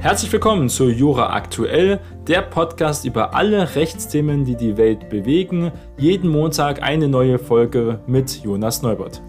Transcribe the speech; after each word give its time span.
Herzlich 0.00 0.32
willkommen 0.32 0.70
zu 0.70 0.88
Jura 0.88 1.34
Aktuell, 1.34 2.00
der 2.26 2.40
Podcast 2.40 3.04
über 3.04 3.34
alle 3.34 3.74
Rechtsthemen, 3.74 4.46
die 4.46 4.56
die 4.56 4.78
Welt 4.78 5.10
bewegen. 5.10 5.72
Jeden 5.98 6.30
Montag 6.30 6.80
eine 6.82 7.06
neue 7.06 7.38
Folge 7.38 8.02
mit 8.06 8.42
Jonas 8.42 8.80
Neubert. 8.80 9.20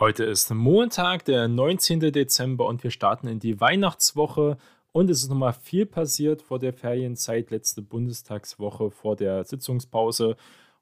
Heute 0.00 0.24
ist 0.24 0.52
Montag, 0.52 1.24
der 1.26 1.46
19. 1.46 2.00
Dezember 2.00 2.66
und 2.66 2.82
wir 2.82 2.90
starten 2.90 3.28
in 3.28 3.38
die 3.38 3.60
Weihnachtswoche. 3.60 4.58
Und 4.90 5.10
es 5.10 5.22
ist 5.22 5.28
nochmal 5.28 5.52
viel 5.52 5.86
passiert 5.86 6.42
vor 6.42 6.58
der 6.58 6.72
Ferienzeit, 6.72 7.52
letzte 7.52 7.82
Bundestagswoche 7.82 8.90
vor 8.90 9.14
der 9.14 9.44
Sitzungspause. 9.44 10.36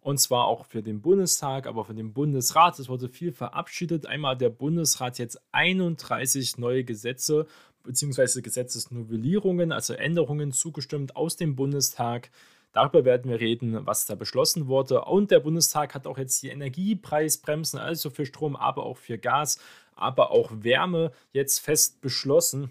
Und 0.07 0.18
zwar 0.18 0.45
auch 0.45 0.66
für 0.66 0.84
den 0.84 1.00
Bundestag, 1.00 1.66
aber 1.66 1.84
für 1.84 1.93
den 1.93 2.12
Bundesrat. 2.12 2.79
Es 2.79 2.89
wurde 2.89 3.09
viel 3.09 3.32
verabschiedet. 3.32 4.07
Einmal 4.07 4.36
hat 4.36 4.40
der 4.40 4.50
Bundesrat 4.50 5.18
jetzt 5.18 5.43
31 5.50 6.58
neue 6.58 6.85
Gesetze 6.85 7.49
bzw. 7.82 8.40
Gesetzesnovellierungen, 8.40 9.72
also 9.72 9.94
Änderungen 9.94 10.53
zugestimmt 10.53 11.16
aus 11.16 11.35
dem 11.35 11.57
Bundestag. 11.57 12.30
Darüber 12.71 13.04
werden 13.04 13.29
wir 13.29 13.40
reden, 13.40 13.85
was 13.85 14.07
da 14.07 14.14
beschlossen 14.14 14.68
wurde. 14.68 15.07
Und 15.07 15.32
der 15.32 15.40
Bundestag 15.40 15.93
hat 15.93 16.07
auch 16.07 16.18
jetzt 16.18 16.41
die 16.41 16.50
Energiepreisbremsen, 16.50 17.80
also 17.80 18.08
für 18.08 18.27
Strom, 18.27 18.54
aber 18.54 18.86
auch 18.86 18.99
für 18.99 19.18
Gas, 19.18 19.58
aber 19.96 20.30
auch 20.30 20.52
Wärme 20.52 21.11
jetzt 21.32 21.58
fest 21.58 22.00
beschlossen. 22.00 22.71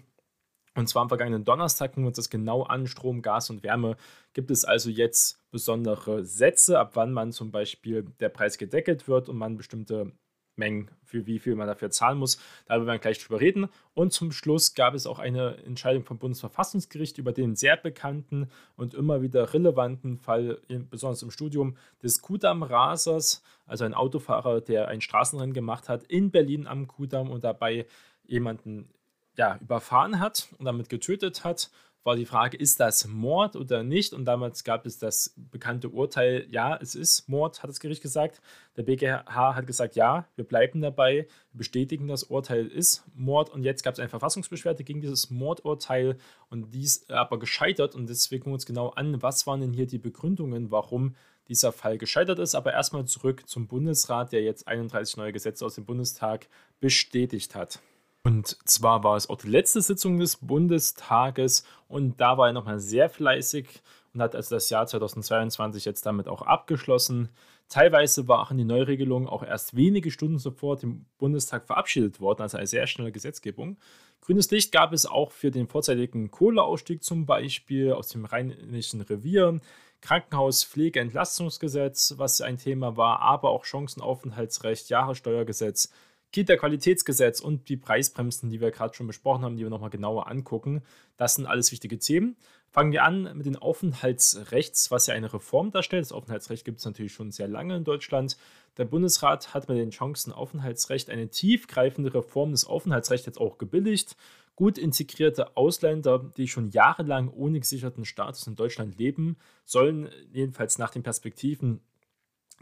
Und 0.76 0.88
zwar 0.88 1.02
am 1.02 1.08
vergangenen 1.08 1.44
Donnerstag 1.44 1.92
gucken 1.92 2.04
wir 2.04 2.08
uns 2.08 2.18
das 2.18 2.30
genau 2.30 2.62
an. 2.62 2.86
Strom, 2.86 3.22
Gas 3.22 3.50
und 3.50 3.62
Wärme. 3.62 3.96
Gibt 4.34 4.50
es 4.50 4.64
also 4.64 4.90
jetzt 4.90 5.40
besondere 5.50 6.24
Sätze, 6.24 6.78
ab 6.78 6.92
wann 6.94 7.12
man 7.12 7.32
zum 7.32 7.50
Beispiel 7.50 8.04
der 8.20 8.28
Preis 8.28 8.58
gedeckelt 8.58 9.08
wird 9.08 9.30
und 9.30 9.38
man 9.38 9.56
bestimmte 9.56 10.12
Mengen, 10.54 10.90
für 11.04 11.26
wie 11.26 11.38
viel 11.38 11.54
man 11.54 11.66
dafür 11.66 11.90
zahlen 11.90 12.18
muss. 12.18 12.38
Darüber 12.66 12.86
werden 12.86 12.96
wir 12.96 13.00
gleich 13.00 13.18
drüber 13.18 13.40
reden. 13.40 13.68
Und 13.94 14.12
zum 14.12 14.32
Schluss 14.32 14.74
gab 14.74 14.94
es 14.94 15.06
auch 15.06 15.18
eine 15.18 15.56
Entscheidung 15.64 16.04
vom 16.04 16.18
Bundesverfassungsgericht 16.18 17.18
über 17.18 17.32
den 17.32 17.56
sehr 17.56 17.76
bekannten 17.76 18.48
und 18.76 18.94
immer 18.94 19.22
wieder 19.22 19.52
relevanten 19.52 20.18
Fall, 20.18 20.58
besonders 20.90 21.22
im 21.22 21.30
Studium, 21.30 21.76
des 22.02 22.22
Kudamm-Rasers, 22.22 23.42
also 23.66 23.84
ein 23.84 23.94
Autofahrer, 23.94 24.60
der 24.60 24.88
ein 24.88 25.00
Straßenrennen 25.00 25.54
gemacht 25.54 25.88
hat 25.88 26.04
in 26.04 26.30
Berlin 26.30 26.66
am 26.66 26.86
Kudamm 26.86 27.30
und 27.30 27.44
dabei 27.44 27.86
jemanden 28.24 28.88
ja, 29.36 29.58
überfahren 29.60 30.20
hat 30.20 30.48
und 30.58 30.64
damit 30.64 30.88
getötet 30.88 31.44
hat, 31.44 31.70
war 32.06 32.14
die 32.14 32.24
Frage, 32.24 32.56
ist 32.56 32.78
das 32.78 33.08
Mord 33.08 33.56
oder 33.56 33.82
nicht? 33.82 34.12
Und 34.12 34.26
damals 34.26 34.62
gab 34.62 34.86
es 34.86 34.98
das 34.98 35.34
bekannte 35.36 35.88
Urteil, 35.88 36.46
ja, 36.48 36.76
es 36.76 36.94
ist 36.94 37.28
Mord, 37.28 37.62
hat 37.62 37.68
das 37.68 37.80
Gericht 37.80 38.00
gesagt. 38.00 38.40
Der 38.76 38.84
BGH 38.84 39.56
hat 39.56 39.66
gesagt, 39.66 39.96
ja, 39.96 40.28
wir 40.36 40.44
bleiben 40.44 40.80
dabei, 40.80 41.26
bestätigen 41.52 42.06
das 42.06 42.22
Urteil 42.22 42.68
ist 42.68 43.04
Mord. 43.12 43.50
Und 43.50 43.64
jetzt 43.64 43.82
gab 43.82 43.94
es 43.94 43.98
eine 43.98 44.08
Verfassungsbeschwerde 44.08 44.84
gegen 44.84 45.00
dieses 45.00 45.30
Mordurteil 45.30 46.16
und 46.48 46.72
dies 46.72 47.10
aber 47.10 47.40
gescheitert. 47.40 47.96
Und 47.96 48.08
deswegen 48.08 48.42
gucken 48.42 48.52
wir 48.52 48.54
uns 48.54 48.66
genau 48.66 48.90
an, 48.90 49.20
was 49.20 49.48
waren 49.48 49.60
denn 49.60 49.72
hier 49.72 49.88
die 49.88 49.98
Begründungen, 49.98 50.70
warum 50.70 51.16
dieser 51.48 51.72
Fall 51.72 51.98
gescheitert 51.98 52.38
ist. 52.38 52.54
Aber 52.54 52.72
erstmal 52.72 53.04
zurück 53.06 53.48
zum 53.48 53.66
Bundesrat, 53.66 54.30
der 54.30 54.42
jetzt 54.42 54.68
31 54.68 55.16
neue 55.16 55.32
Gesetze 55.32 55.66
aus 55.66 55.74
dem 55.74 55.84
Bundestag 55.84 56.46
bestätigt 56.78 57.56
hat. 57.56 57.80
Und 58.26 58.58
zwar 58.68 59.04
war 59.04 59.14
es 59.14 59.30
auch 59.30 59.36
die 59.36 59.46
letzte 59.46 59.80
Sitzung 59.80 60.18
des 60.18 60.38
Bundestages 60.38 61.62
und 61.86 62.20
da 62.20 62.36
war 62.36 62.48
er 62.48 62.52
nochmal 62.52 62.80
sehr 62.80 63.08
fleißig 63.08 63.68
und 64.12 64.20
hat 64.20 64.34
also 64.34 64.56
das 64.56 64.68
Jahr 64.68 64.84
2022 64.84 65.84
jetzt 65.84 66.04
damit 66.06 66.26
auch 66.26 66.42
abgeschlossen. 66.42 67.28
Teilweise 67.68 68.26
waren 68.26 68.58
die 68.58 68.64
Neuregelungen 68.64 69.28
auch 69.28 69.44
erst 69.44 69.76
wenige 69.76 70.10
Stunden 70.10 70.40
sofort 70.40 70.82
im 70.82 71.06
Bundestag 71.18 71.68
verabschiedet 71.68 72.20
worden, 72.20 72.42
also 72.42 72.56
eine 72.56 72.66
sehr 72.66 72.88
schnelle 72.88 73.12
Gesetzgebung. 73.12 73.76
Grünes 74.22 74.50
Licht 74.50 74.72
gab 74.72 74.92
es 74.92 75.06
auch 75.06 75.30
für 75.30 75.52
den 75.52 75.68
vorzeitigen 75.68 76.32
Kohleausstieg 76.32 77.04
zum 77.04 77.26
Beispiel 77.26 77.92
aus 77.92 78.08
dem 78.08 78.24
Rheinischen 78.24 79.02
Revier, 79.02 79.60
Krankenhauspflegeentlastungsgesetz, 80.00 82.14
was 82.16 82.40
ein 82.40 82.58
Thema 82.58 82.96
war, 82.96 83.20
aber 83.20 83.50
auch 83.50 83.64
Chancenaufenthaltsrecht, 83.64 84.88
Jahressteuergesetz, 84.88 85.92
Kita-Qualitätsgesetz 86.32 87.40
und 87.40 87.68
die 87.68 87.76
Preisbremsen, 87.76 88.50
die 88.50 88.60
wir 88.60 88.70
gerade 88.70 88.94
schon 88.94 89.06
besprochen 89.06 89.44
haben, 89.44 89.56
die 89.56 89.62
wir 89.62 89.70
nochmal 89.70 89.90
genauer 89.90 90.28
angucken. 90.28 90.82
Das 91.16 91.34
sind 91.34 91.46
alles 91.46 91.72
wichtige 91.72 91.98
Themen. 91.98 92.36
Fangen 92.70 92.92
wir 92.92 93.04
an 93.04 93.36
mit 93.36 93.46
dem 93.46 93.56
Aufenthaltsrechts, 93.56 94.90
was 94.90 95.06
ja 95.06 95.14
eine 95.14 95.32
Reform 95.32 95.70
darstellt. 95.70 96.02
Das 96.02 96.12
Aufenthaltsrecht 96.12 96.64
gibt 96.64 96.80
es 96.80 96.84
natürlich 96.84 97.12
schon 97.12 97.30
sehr 97.30 97.48
lange 97.48 97.76
in 97.76 97.84
Deutschland. 97.84 98.36
Der 98.76 98.84
Bundesrat 98.84 99.54
hat 99.54 99.68
mit 99.68 99.78
den 99.78 99.92
Chancenaufenthaltsrecht 99.92 101.08
eine 101.08 101.30
tiefgreifende 101.30 102.12
Reform 102.12 102.50
des 102.50 102.66
Aufenthaltsrechts 102.66 103.26
jetzt 103.26 103.40
auch 103.40 103.56
gebilligt. 103.56 104.16
Gut 104.56 104.76
integrierte 104.78 105.56
Ausländer, 105.56 106.18
die 106.36 106.48
schon 106.48 106.70
jahrelang 106.70 107.30
ohne 107.30 107.60
gesicherten 107.60 108.04
Status 108.04 108.46
in 108.46 108.56
Deutschland 108.56 108.98
leben, 108.98 109.36
sollen 109.64 110.10
jedenfalls 110.32 110.76
nach 110.76 110.90
den 110.90 111.02
Perspektiven 111.02 111.80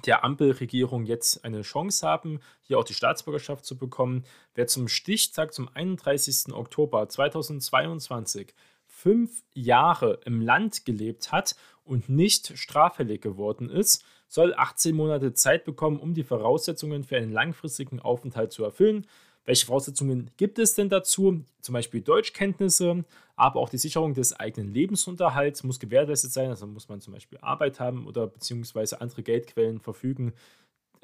der 0.06 0.24
Ampelregierung 0.24 1.06
jetzt 1.06 1.44
eine 1.44 1.62
Chance 1.62 2.06
haben, 2.06 2.40
hier 2.62 2.78
auch 2.78 2.84
die 2.84 2.94
Staatsbürgerschaft 2.94 3.64
zu 3.64 3.78
bekommen. 3.78 4.24
Wer 4.54 4.66
zum 4.66 4.88
Stichtag 4.88 5.52
zum 5.54 5.68
31. 5.72 6.52
Oktober 6.52 7.08
2022 7.08 8.54
fünf 8.86 9.42
Jahre 9.54 10.20
im 10.24 10.40
Land 10.40 10.84
gelebt 10.84 11.32
hat 11.32 11.56
und 11.84 12.08
nicht 12.08 12.56
straffällig 12.56 13.22
geworden 13.22 13.68
ist, 13.68 14.04
soll 14.28 14.54
18 14.54 14.94
Monate 14.94 15.34
Zeit 15.34 15.64
bekommen, 15.64 15.98
um 15.98 16.14
die 16.14 16.24
Voraussetzungen 16.24 17.04
für 17.04 17.16
einen 17.16 17.32
langfristigen 17.32 18.00
Aufenthalt 18.00 18.52
zu 18.52 18.64
erfüllen. 18.64 19.06
Welche 19.44 19.66
Voraussetzungen 19.66 20.30
gibt 20.36 20.58
es 20.58 20.74
denn 20.74 20.88
dazu? 20.88 21.44
Zum 21.60 21.72
Beispiel 21.74 22.00
Deutschkenntnisse, 22.00 23.04
aber 23.36 23.60
auch 23.60 23.68
die 23.68 23.78
Sicherung 23.78 24.14
des 24.14 24.32
eigenen 24.32 24.72
Lebensunterhalts 24.72 25.64
muss 25.64 25.80
gewährleistet 25.80 26.32
sein. 26.32 26.50
Also 26.50 26.66
muss 26.66 26.88
man 26.88 27.00
zum 27.00 27.14
Beispiel 27.14 27.38
Arbeit 27.40 27.80
haben 27.80 28.06
oder 28.06 28.26
beziehungsweise 28.26 29.00
andere 29.00 29.22
Geldquellen 29.22 29.80
verfügen. 29.80 30.32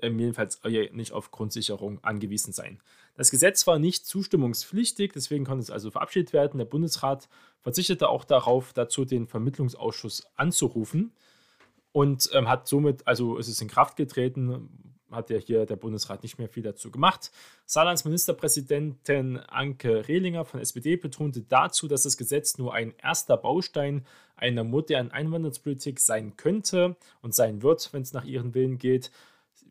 Ähm, 0.02 0.18
jedenfalls 0.18 0.60
nicht 0.92 1.12
auf 1.12 1.30
Grundsicherung 1.30 2.02
angewiesen 2.02 2.52
sein. 2.52 2.80
Das 3.16 3.30
Gesetz 3.30 3.66
war 3.66 3.78
nicht 3.78 4.06
zustimmungspflichtig, 4.06 5.12
deswegen 5.12 5.44
konnte 5.44 5.62
es 5.62 5.70
also 5.70 5.90
verabschiedet 5.90 6.32
werden. 6.32 6.58
Der 6.58 6.64
Bundesrat 6.64 7.28
verzichtete 7.60 8.08
auch 8.08 8.24
darauf, 8.24 8.72
dazu 8.72 9.04
den 9.04 9.26
Vermittlungsausschuss 9.26 10.26
anzurufen 10.36 11.12
und 11.92 12.30
ähm, 12.32 12.48
hat 12.48 12.66
somit, 12.66 13.06
also 13.06 13.38
es 13.38 13.48
ist 13.48 13.60
in 13.60 13.68
Kraft 13.68 13.96
getreten, 13.96 14.89
hat 15.10 15.30
ja 15.30 15.38
hier 15.38 15.66
der 15.66 15.76
Bundesrat 15.76 16.22
nicht 16.22 16.38
mehr 16.38 16.48
viel 16.48 16.62
dazu 16.62 16.90
gemacht. 16.90 17.30
Saarlands 17.66 18.04
Ministerpräsidentin 18.04 19.38
Anke 19.38 20.08
Rehlinger 20.08 20.44
von 20.44 20.60
SPD 20.60 20.96
betonte 20.96 21.42
dazu, 21.42 21.88
dass 21.88 22.02
das 22.02 22.16
Gesetz 22.16 22.58
nur 22.58 22.74
ein 22.74 22.94
erster 23.02 23.36
Baustein 23.36 24.06
einer 24.36 24.64
modernen 24.64 25.10
Einwanderungspolitik 25.10 26.00
sein 26.00 26.36
könnte 26.36 26.96
und 27.22 27.34
sein 27.34 27.62
wird, 27.62 27.92
wenn 27.92 28.02
es 28.02 28.12
nach 28.12 28.24
ihren 28.24 28.54
Willen 28.54 28.78
geht. 28.78 29.10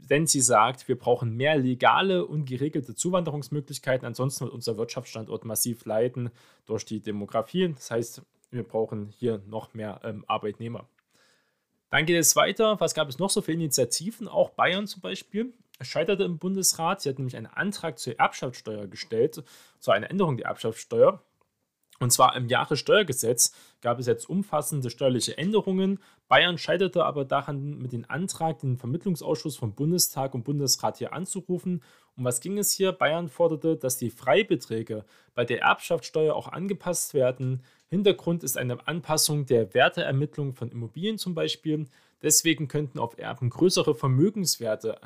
Denn 0.09 0.27
sie 0.27 0.41
sagt, 0.41 0.87
wir 0.87 0.97
brauchen 0.97 1.35
mehr 1.35 1.57
legale 1.57 2.25
und 2.25 2.45
geregelte 2.45 2.95
Zuwanderungsmöglichkeiten, 2.95 4.07
ansonsten 4.07 4.45
wird 4.45 4.53
unser 4.53 4.77
Wirtschaftsstandort 4.77 5.45
massiv 5.45 5.85
leiden 5.85 6.31
durch 6.65 6.85
die 6.85 6.99
Demografie. 6.99 7.73
Das 7.73 7.91
heißt, 7.91 8.21
wir 8.51 8.63
brauchen 8.63 9.09
hier 9.17 9.41
noch 9.47 9.73
mehr 9.73 9.99
ähm, 10.03 10.23
Arbeitnehmer. 10.27 10.87
Dann 11.89 12.05
geht 12.05 12.17
es 12.17 12.35
weiter. 12.35 12.79
Was 12.79 12.93
gab 12.93 13.09
es 13.09 13.19
noch 13.19 13.29
so 13.29 13.41
für 13.41 13.53
Initiativen? 13.53 14.27
Auch 14.27 14.51
Bayern 14.51 14.87
zum 14.87 15.01
Beispiel 15.01 15.53
scheiterte 15.81 16.23
im 16.23 16.37
Bundesrat. 16.37 17.01
Sie 17.01 17.09
hat 17.09 17.17
nämlich 17.17 17.35
einen 17.35 17.47
Antrag 17.47 17.99
zur 17.99 18.19
Erbschaftssteuer 18.19 18.87
gestellt, 18.87 19.43
zu 19.79 19.91
einer 19.91 20.09
Änderung 20.09 20.37
der 20.37 20.47
Erbschaftssteuer. 20.47 21.23
Und 21.99 22.11
zwar 22.11 22.35
im 22.35 22.47
Jahressteuergesetz 22.47 23.53
gab 23.81 23.99
es 23.99 24.07
jetzt 24.07 24.29
umfassende 24.29 24.89
steuerliche 24.89 25.37
Änderungen. 25.37 25.99
Bayern 26.29 26.57
scheiterte 26.57 27.03
aber 27.05 27.25
daran, 27.25 27.77
mit 27.77 27.91
dem 27.91 28.05
Antrag 28.07 28.59
den 28.59 28.77
Vermittlungsausschuss 28.77 29.57
von 29.57 29.73
Bundestag 29.73 30.33
und 30.33 30.43
Bundesrat 30.43 30.97
hier 30.97 31.13
anzurufen. 31.13 31.83
Um 32.15 32.23
was 32.23 32.39
ging 32.39 32.57
es 32.57 32.71
hier? 32.71 32.93
Bayern 32.93 33.27
forderte, 33.27 33.75
dass 33.75 33.97
die 33.97 34.09
Freibeträge 34.09 35.05
bei 35.35 35.43
der 35.45 35.61
Erbschaftssteuer 35.61 36.35
auch 36.35 36.47
angepasst 36.47 37.13
werden. 37.13 37.63
Hintergrund 37.89 38.43
ist 38.43 38.57
eine 38.57 38.87
Anpassung 38.87 39.45
der 39.45 39.73
Werteermittlung 39.73 40.53
von 40.53 40.69
Immobilien 40.69 41.17
zum 41.17 41.35
Beispiel. 41.35 41.87
Deswegen 42.21 42.67
könnten 42.67 42.99
auf 42.99 43.17
Erben 43.17 43.49
größere 43.49 43.95
Vermögenswerte 43.95 44.99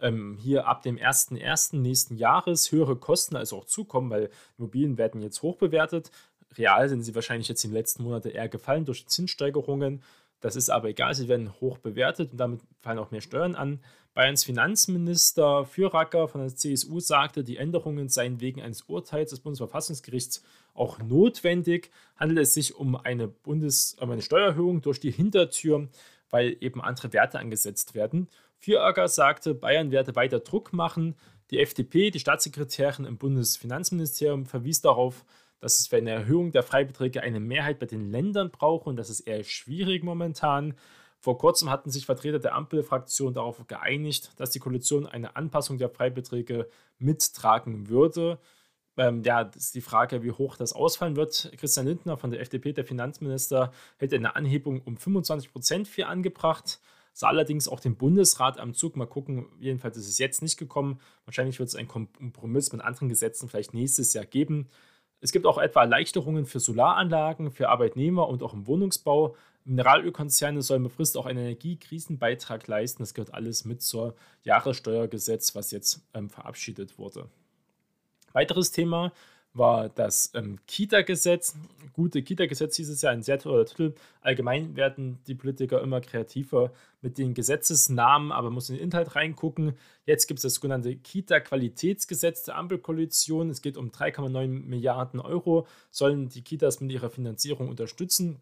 ähm, 0.00 0.36
hier 0.38 0.66
ab 0.66 0.82
dem 0.82 0.96
1.1. 0.96 1.76
nächsten 1.76 2.16
Jahres 2.16 2.72
höhere 2.72 2.96
Kosten 2.96 3.36
also 3.36 3.58
auch 3.58 3.64
zukommen, 3.64 4.10
weil 4.10 4.30
Immobilien 4.58 4.98
werden 4.98 5.22
jetzt 5.22 5.42
hoch 5.42 5.56
bewertet. 5.56 6.10
Real 6.56 6.88
sind 6.88 7.02
sie 7.02 7.14
wahrscheinlich 7.14 7.48
jetzt 7.48 7.64
in 7.64 7.70
den 7.70 7.76
letzten 7.76 8.02
Monaten 8.02 8.28
eher 8.28 8.48
gefallen 8.48 8.84
durch 8.84 9.06
Zinssteigerungen. 9.06 10.02
Das 10.40 10.56
ist 10.56 10.70
aber 10.70 10.88
egal, 10.88 11.14
sie 11.14 11.28
werden 11.28 11.52
hoch 11.60 11.78
bewertet 11.78 12.32
und 12.32 12.38
damit 12.38 12.60
fallen 12.80 12.98
auch 12.98 13.10
mehr 13.10 13.20
Steuern 13.20 13.54
an. 13.54 13.80
Bayerns 14.14 14.44
Finanzminister 14.44 15.66
Füracker 15.66 16.28
von 16.28 16.40
der 16.40 16.54
CSU 16.54 17.00
sagte, 17.00 17.44
die 17.44 17.58
Änderungen 17.58 18.08
seien 18.08 18.40
wegen 18.40 18.62
eines 18.62 18.82
Urteils 18.82 19.30
des 19.30 19.40
Bundesverfassungsgerichts 19.40 20.42
auch 20.72 20.98
notwendig. 20.98 21.90
Handelt 22.16 22.40
es 22.40 22.54
sich 22.54 22.74
um 22.74 22.96
eine, 22.96 23.28
Bundes-, 23.28 23.94
um 24.00 24.10
eine 24.10 24.22
Steuererhöhung 24.22 24.80
durch 24.80 25.00
die 25.00 25.10
Hintertür, 25.10 25.88
weil 26.30 26.56
eben 26.60 26.80
andere 26.80 27.12
Werte 27.12 27.38
angesetzt 27.38 27.94
werden. 27.94 28.28
Vierecker 28.58 29.08
sagte, 29.08 29.54
Bayern 29.54 29.90
werde 29.90 30.16
weiter 30.16 30.40
Druck 30.40 30.72
machen. 30.72 31.14
Die 31.50 31.60
FDP, 31.60 32.10
die 32.10 32.18
Staatssekretärin 32.18 33.04
im 33.04 33.18
Bundesfinanzministerium, 33.18 34.46
verwies 34.46 34.80
darauf, 34.80 35.24
dass 35.60 35.80
es 35.80 35.86
für 35.86 35.96
eine 35.96 36.10
Erhöhung 36.10 36.52
der 36.52 36.62
Freibeträge 36.62 37.22
eine 37.22 37.40
Mehrheit 37.40 37.78
bei 37.78 37.86
den 37.86 38.10
Ländern 38.10 38.50
brauche 38.50 38.88
und 38.88 38.96
das 38.96 39.10
ist 39.10 39.20
eher 39.20 39.42
schwierig 39.44 40.04
momentan. 40.04 40.74
Vor 41.18 41.38
kurzem 41.38 41.70
hatten 41.70 41.90
sich 41.90 42.06
Vertreter 42.06 42.38
der 42.38 42.54
Ampelfraktion 42.54 43.34
darauf 43.34 43.66
geeinigt, 43.66 44.32
dass 44.36 44.50
die 44.50 44.58
Koalition 44.58 45.06
eine 45.06 45.34
Anpassung 45.34 45.78
der 45.78 45.88
Freibeträge 45.88 46.68
mittragen 46.98 47.88
würde. 47.88 48.38
Ähm, 48.98 49.22
ja, 49.22 49.42
ist 49.42 49.74
die 49.74 49.80
Frage, 49.80 50.22
wie 50.22 50.30
hoch 50.30 50.56
das 50.56 50.72
ausfallen 50.72 51.16
wird. 51.16 51.52
Christian 51.58 51.86
Lindner 51.86 52.16
von 52.16 52.30
der 52.30 52.40
FDP, 52.40 52.72
der 52.72 52.84
Finanzminister, 52.84 53.72
hält 53.98 54.14
eine 54.14 54.36
Anhebung 54.36 54.80
um 54.82 54.96
25 54.96 55.52
Prozent 55.52 55.88
für 55.88 56.06
angebracht. 56.06 56.80
Sah 57.12 57.28
allerdings 57.28 57.66
auch 57.66 57.80
den 57.80 57.96
Bundesrat 57.96 58.58
am 58.58 58.74
Zug. 58.74 58.96
Mal 58.96 59.06
gucken, 59.06 59.46
jedenfalls 59.58 59.96
ist 59.96 60.08
es 60.08 60.18
jetzt 60.18 60.42
nicht 60.42 60.58
gekommen. 60.58 61.00
Wahrscheinlich 61.24 61.58
wird 61.58 61.68
es 61.68 61.74
einen 61.74 61.88
Kompromiss 61.88 62.72
mit 62.72 62.82
anderen 62.82 63.08
Gesetzen 63.08 63.48
vielleicht 63.48 63.74
nächstes 63.74 64.12
Jahr 64.12 64.26
geben. 64.26 64.68
Es 65.20 65.32
gibt 65.32 65.46
auch 65.46 65.58
etwa 65.58 65.82
Erleichterungen 65.82 66.46
für 66.46 66.60
Solaranlagen, 66.60 67.50
für 67.50 67.68
Arbeitnehmer 67.68 68.28
und 68.28 68.42
auch 68.42 68.52
im 68.52 68.66
Wohnungsbau. 68.66 69.34
Mineralölkonzerne 69.64 70.62
sollen 70.62 70.84
befristet 70.84 71.20
auch 71.20 71.26
einen 71.26 71.40
Energiekrisenbeitrag 71.40 72.66
leisten. 72.68 73.02
Das 73.02 73.14
gehört 73.14 73.34
alles 73.34 73.64
mit 73.64 73.82
zur 73.82 74.14
Jahressteuergesetz, 74.42 75.54
was 75.54 75.70
jetzt 75.70 76.06
ähm, 76.14 76.30
verabschiedet 76.30 76.98
wurde. 76.98 77.28
Weiteres 78.32 78.70
Thema 78.70 79.12
war 79.56 79.88
das 79.88 80.30
ähm, 80.34 80.58
Kita-Gesetz. 80.66 81.56
Gute 81.92 82.22
Kita-Gesetz 82.22 82.76
hieß 82.76 82.88
es 82.90 83.02
ja, 83.02 83.10
ein 83.10 83.22
sehr 83.22 83.38
toller 83.38 83.66
Titel. 83.66 83.94
Allgemein 84.20 84.76
werden 84.76 85.18
die 85.26 85.34
Politiker 85.34 85.80
immer 85.82 86.00
kreativer 86.00 86.72
mit 87.00 87.18
den 87.18 87.34
Gesetzesnamen, 87.34 88.32
aber 88.32 88.50
muss 88.50 88.68
in 88.68 88.76
den 88.76 88.84
Inhalt 88.84 89.14
reingucken. 89.14 89.76
Jetzt 90.04 90.26
gibt 90.26 90.38
es 90.38 90.42
das 90.42 90.54
sogenannte 90.54 90.96
Kita-Qualitätsgesetz 90.96 92.44
der 92.44 92.56
Ampelkoalition. 92.56 93.50
Es 93.50 93.62
geht 93.62 93.76
um 93.76 93.90
3,9 93.90 94.46
Milliarden 94.46 95.20
Euro, 95.20 95.66
sollen 95.90 96.28
die 96.28 96.42
Kitas 96.42 96.80
mit 96.80 96.92
ihrer 96.92 97.10
Finanzierung 97.10 97.68
unterstützen. 97.68 98.40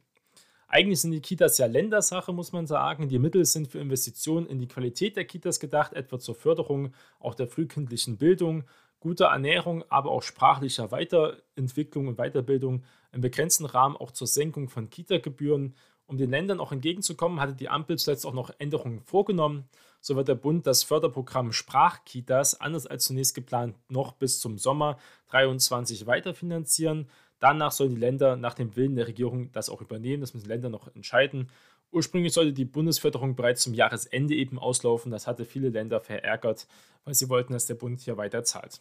Eigentlich 0.66 1.02
sind 1.02 1.12
die 1.12 1.20
Kitas 1.20 1.58
ja 1.58 1.66
Ländersache, 1.66 2.32
muss 2.32 2.52
man 2.52 2.66
sagen. 2.66 3.08
Die 3.08 3.20
Mittel 3.20 3.44
sind 3.44 3.69
für 3.69 3.78
Investitionen 3.78 4.46
in 4.46 4.58
die 4.58 4.66
Qualität 4.66 5.16
der 5.16 5.25
Kitas 5.25 5.61
gedacht, 5.61 5.93
etwa 5.93 6.19
zur 6.19 6.34
Förderung 6.34 6.93
auch 7.20 7.37
der 7.37 7.46
frühkindlichen 7.46 8.16
Bildung, 8.16 8.64
guter 9.05 9.27
Ernährung, 9.27 9.85
aber 9.91 10.11
auch 10.11 10.23
sprachlicher 10.23 10.91
Weiterentwicklung 10.91 12.09
und 12.09 12.17
Weiterbildung 12.17 12.85
im 13.12 13.21
begrenzten 13.21 13.67
Rahmen 13.67 13.99
auch 13.99 14.12
zur 14.12 14.27
Senkung 14.27 14.71
von 14.71 14.89
Kita-Gebühren. 14.89 15.75
Um 16.06 16.17
den 16.17 16.31
Ländern 16.31 16.59
auch 16.59 16.73
entgegenzukommen, 16.73 17.39
hatte 17.39 17.55
die 17.55 17.69
Ampel 17.69 17.99
zuletzt 17.99 18.25
auch 18.25 18.33
noch 18.33 18.51
Änderungen 18.56 19.03
vorgenommen. 19.03 19.69
So 20.01 20.17
wird 20.17 20.29
der 20.29 20.37
Bund 20.37 20.67
das 20.67 20.85
Förderprogramm 20.85 21.53
Sprachkitas, 21.53 22.59
anders 22.62 22.87
als 22.87 23.05
zunächst 23.05 23.35
geplant, 23.35 23.77
noch 23.91 24.12
bis 24.12 24.41
zum 24.41 24.56
Sommer 24.56 24.97
2023 25.29 26.07
weiterfinanzieren. 26.07 27.11
Danach 27.41 27.73
sollen 27.73 27.97
die 27.97 28.00
Länder 28.00 28.37
nach 28.37 28.55
dem 28.55 28.75
Willen 28.75 28.97
der 28.97 29.07
Regierung 29.07 29.53
das 29.53 29.69
auch 29.69 29.83
übernehmen. 29.83 30.23
Das 30.23 30.33
müssen 30.33 30.49
Länder 30.49 30.71
noch 30.71 30.89
entscheiden. 30.95 31.50
Ursprünglich 31.91 32.33
sollte 32.33 32.55
die 32.55 32.65
Bundesförderung 32.65 33.37
bereits 33.37 33.65
zum 33.65 33.75
Jahresende 33.75 34.35
eben 34.35 34.59
auslaufen. 34.59 35.12
Das 35.12 35.27
hatte 35.27 35.45
viele 35.45 35.69
Länder 35.69 36.00
verärgert, 36.00 36.67
weil 37.05 37.12
sie 37.12 37.29
wollten, 37.29 37.53
dass 37.53 37.67
der 37.67 37.75
Bund 37.75 38.00
hier 38.00 38.17
weiter 38.17 38.45
zahlt. 38.45 38.81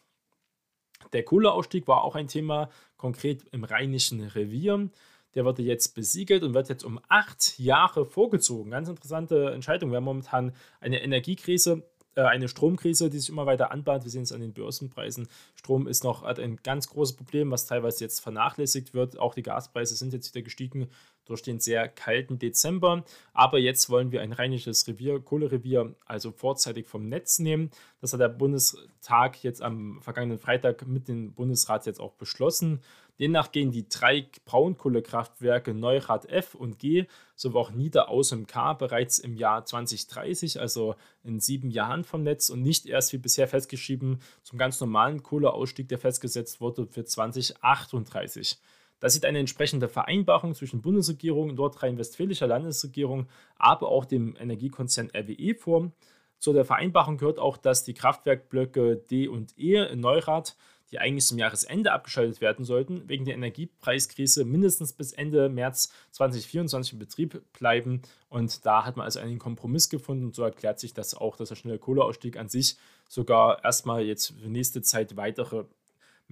Der 1.11 1.23
Kohleausstieg 1.23 1.87
war 1.87 2.03
auch 2.03 2.15
ein 2.15 2.27
Thema, 2.27 2.69
konkret 2.97 3.43
im 3.51 3.63
Rheinischen 3.63 4.21
Revier. 4.21 4.89
Der 5.35 5.45
wurde 5.45 5.63
jetzt 5.63 5.95
besiegelt 5.95 6.43
und 6.43 6.53
wird 6.53 6.69
jetzt 6.69 6.83
um 6.83 6.99
acht 7.09 7.59
Jahre 7.59 8.05
vorgezogen. 8.05 8.71
Ganz 8.71 8.87
interessante 8.87 9.51
Entscheidung. 9.51 9.89
Wir 9.89 9.97
haben 9.97 10.03
momentan 10.03 10.53
eine 10.79 11.01
Energiekrise 11.01 11.83
äh, 12.15 12.21
eine 12.21 12.47
Stromkrise, 12.47 13.09
die 13.09 13.19
sich 13.19 13.29
immer 13.29 13.45
weiter 13.45 13.71
anbahnt. 13.71 14.03
Wir 14.03 14.11
sehen 14.11 14.23
es 14.23 14.31
an 14.31 14.41
den 14.41 14.53
Börsenpreisen. 14.53 15.27
Strom 15.55 15.87
ist 15.87 16.03
noch 16.03 16.23
ein 16.23 16.57
ganz 16.57 16.87
großes 16.89 17.15
Problem, 17.15 17.51
was 17.51 17.65
teilweise 17.65 18.03
jetzt 18.03 18.19
vernachlässigt 18.19 18.93
wird. 18.93 19.17
Auch 19.17 19.33
die 19.33 19.43
Gaspreise 19.43 19.95
sind 19.95 20.13
jetzt 20.13 20.33
wieder 20.33 20.43
gestiegen 20.43 20.89
durch 21.25 21.41
den 21.41 21.59
sehr 21.59 21.87
kalten 21.87 22.39
Dezember. 22.39 23.03
Aber 23.33 23.59
jetzt 23.59 23.89
wollen 23.89 24.11
wir 24.11 24.21
ein 24.21 24.33
rheinisches 24.33 24.87
Revier, 24.87 25.19
Kohlerevier, 25.19 25.95
also 26.05 26.31
vorzeitig 26.31 26.87
vom 26.87 27.07
Netz 27.07 27.39
nehmen. 27.39 27.71
Das 28.01 28.13
hat 28.13 28.19
der 28.19 28.29
Bundestag 28.29 29.43
jetzt 29.43 29.61
am 29.61 30.01
vergangenen 30.01 30.39
Freitag 30.39 30.87
mit 30.87 31.07
dem 31.07 31.33
Bundesrat 31.33 31.85
jetzt 31.85 31.99
auch 31.99 32.13
beschlossen. 32.13 32.81
Demnach 33.19 33.51
gehen 33.51 33.71
die 33.71 33.87
drei 33.87 34.27
Braunkohlekraftwerke 34.45 35.73
Neurath 35.73 36.25
F 36.25 36.55
und 36.55 36.79
G 36.79 37.05
sowie 37.35 37.57
auch 37.57 37.71
Niederaus 37.71 38.31
im 38.31 38.47
K 38.47 38.73
bereits 38.73 39.19
im 39.19 39.35
Jahr 39.35 39.65
2030, 39.65 40.59
also 40.59 40.95
in 41.23 41.39
sieben 41.39 41.69
Jahren 41.69 42.03
vom 42.03 42.23
Netz 42.23 42.49
und 42.49 42.63
nicht 42.63 42.87
erst 42.87 43.13
wie 43.13 43.19
bisher 43.19 43.47
festgeschrieben 43.47 44.19
zum 44.41 44.57
ganz 44.57 44.79
normalen 44.79 45.21
Kohleausstieg, 45.21 45.87
der 45.89 45.99
festgesetzt 45.99 46.59
wurde 46.59 46.87
für 46.87 47.05
2038. 47.05 48.57
Da 49.03 49.09
sieht 49.09 49.25
eine 49.25 49.39
entsprechende 49.39 49.89
Vereinbarung 49.89 50.55
zwischen 50.55 50.81
Bundesregierung, 50.81 51.55
nordrhein-westfälischer 51.55 52.47
Landesregierung, 52.47 53.27
aber 53.57 53.89
auch 53.89 54.05
dem 54.05 54.37
Energiekonzern 54.39 55.11
RWE 55.13 55.55
vor. 55.55 55.91
Zu 56.39 56.53
der 56.53 56.63
Vereinbarung 56.63 57.17
gehört 57.17 57.37
auch, 57.37 57.57
dass 57.57 57.83
die 57.83 57.93
Kraftwerkblöcke 57.93 58.95
D 58.95 59.27
und 59.27 59.59
E 59.59 59.75
in 59.75 59.99
Neurath 59.99 60.55
die 60.89 60.99
eigentlich 60.99 61.25
zum 61.25 61.39
Jahresende 61.39 61.91
abgeschaltet 61.91 62.39
werden 62.39 62.63
sollten, 62.65 63.09
wegen 63.09 63.25
der 63.25 63.33
Energiepreiskrise 63.33 64.45
mindestens 64.45 64.93
bis 64.93 65.11
Ende 65.11 65.49
März 65.49 65.91
2024 66.11 66.93
in 66.93 66.99
Betrieb 66.99 67.41
bleiben. 67.51 68.03
Und 68.29 68.63
da 68.63 68.85
hat 68.85 68.95
man 68.95 69.05
also 69.05 69.19
einen 69.19 69.39
Kompromiss 69.39 69.89
gefunden 69.89 70.25
und 70.25 70.35
so 70.35 70.43
erklärt 70.43 70.79
sich 70.79 70.93
das 70.93 71.15
auch, 71.15 71.35
dass 71.35 71.49
der 71.49 71.55
schnelle 71.55 71.79
Kohleausstieg 71.79 72.37
an 72.37 72.47
sich 72.47 72.77
sogar 73.09 73.63
erstmal 73.63 74.03
jetzt 74.03 74.35
für 74.39 74.47
nächste 74.47 74.83
Zeit 74.83 75.17
weitere 75.17 75.65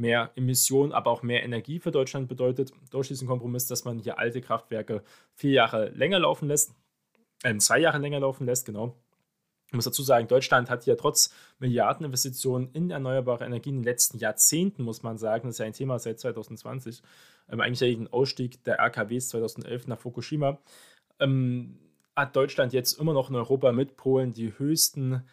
mehr 0.02 0.32
Emissionen, 0.36 0.92
aber 0.92 1.12
auch 1.12 1.24
mehr 1.24 1.44
Energie 1.44 1.80
für 1.80 1.92
Deutschland 1.92 2.28
bedeutet, 2.28 2.74
durch 2.90 3.08
diesen 3.08 3.28
Kompromiss, 3.28 3.68
dass 3.68 3.86
man 3.86 4.00
hier 4.00 4.20
alte 4.20 4.42
Kraftwerke 4.42 5.04
vier 5.36 5.52
Jahre 5.52 5.90
länger 5.90 6.20
laufen 6.20 6.48
lässt, 6.48 6.74
äh, 7.44 7.56
zwei 7.58 7.80
Jahre 7.80 8.00
länger 8.00 8.20
laufen 8.20 8.46
lässt, 8.46 8.66
genau, 8.66 8.96
ich 9.72 9.76
muss 9.76 9.86
dazu 9.86 10.04
sagen, 10.04 10.28
Deutschland 10.28 10.70
hat 10.70 10.86
ja 10.86 10.96
trotz 10.96 11.34
Milliardeninvestitionen 11.60 12.72
in 12.74 12.92
erneuerbare 12.92 13.46
Energien 13.46 13.76
in 13.76 13.82
den 13.84 13.86
letzten 13.86 14.18
Jahrzehnten, 14.18 14.84
muss 14.84 15.02
man 15.02 15.18
sagen, 15.18 15.48
das 15.48 15.56
ist 15.56 15.60
ja 15.60 15.66
ein 15.66 15.72
Thema 15.72 15.98
seit 15.98 16.20
2020, 16.20 17.02
ähm, 17.50 17.62
eigentlich 17.62 17.80
den 17.80 18.12
Ausstieg 18.12 18.62
der 18.66 18.80
RKWs 18.80 19.30
2011 19.30 19.88
nach 19.88 19.98
Fukushima, 19.98 20.60
ähm, 21.20 21.80
hat 22.18 22.36
Deutschland 22.36 22.74
jetzt 22.74 23.00
immer 23.00 23.14
noch 23.14 23.30
in 23.30 23.36
Europa 23.38 23.72
mit 23.72 23.96
Polen 23.96 24.34
die 24.34 24.58
höchsten 24.60 25.24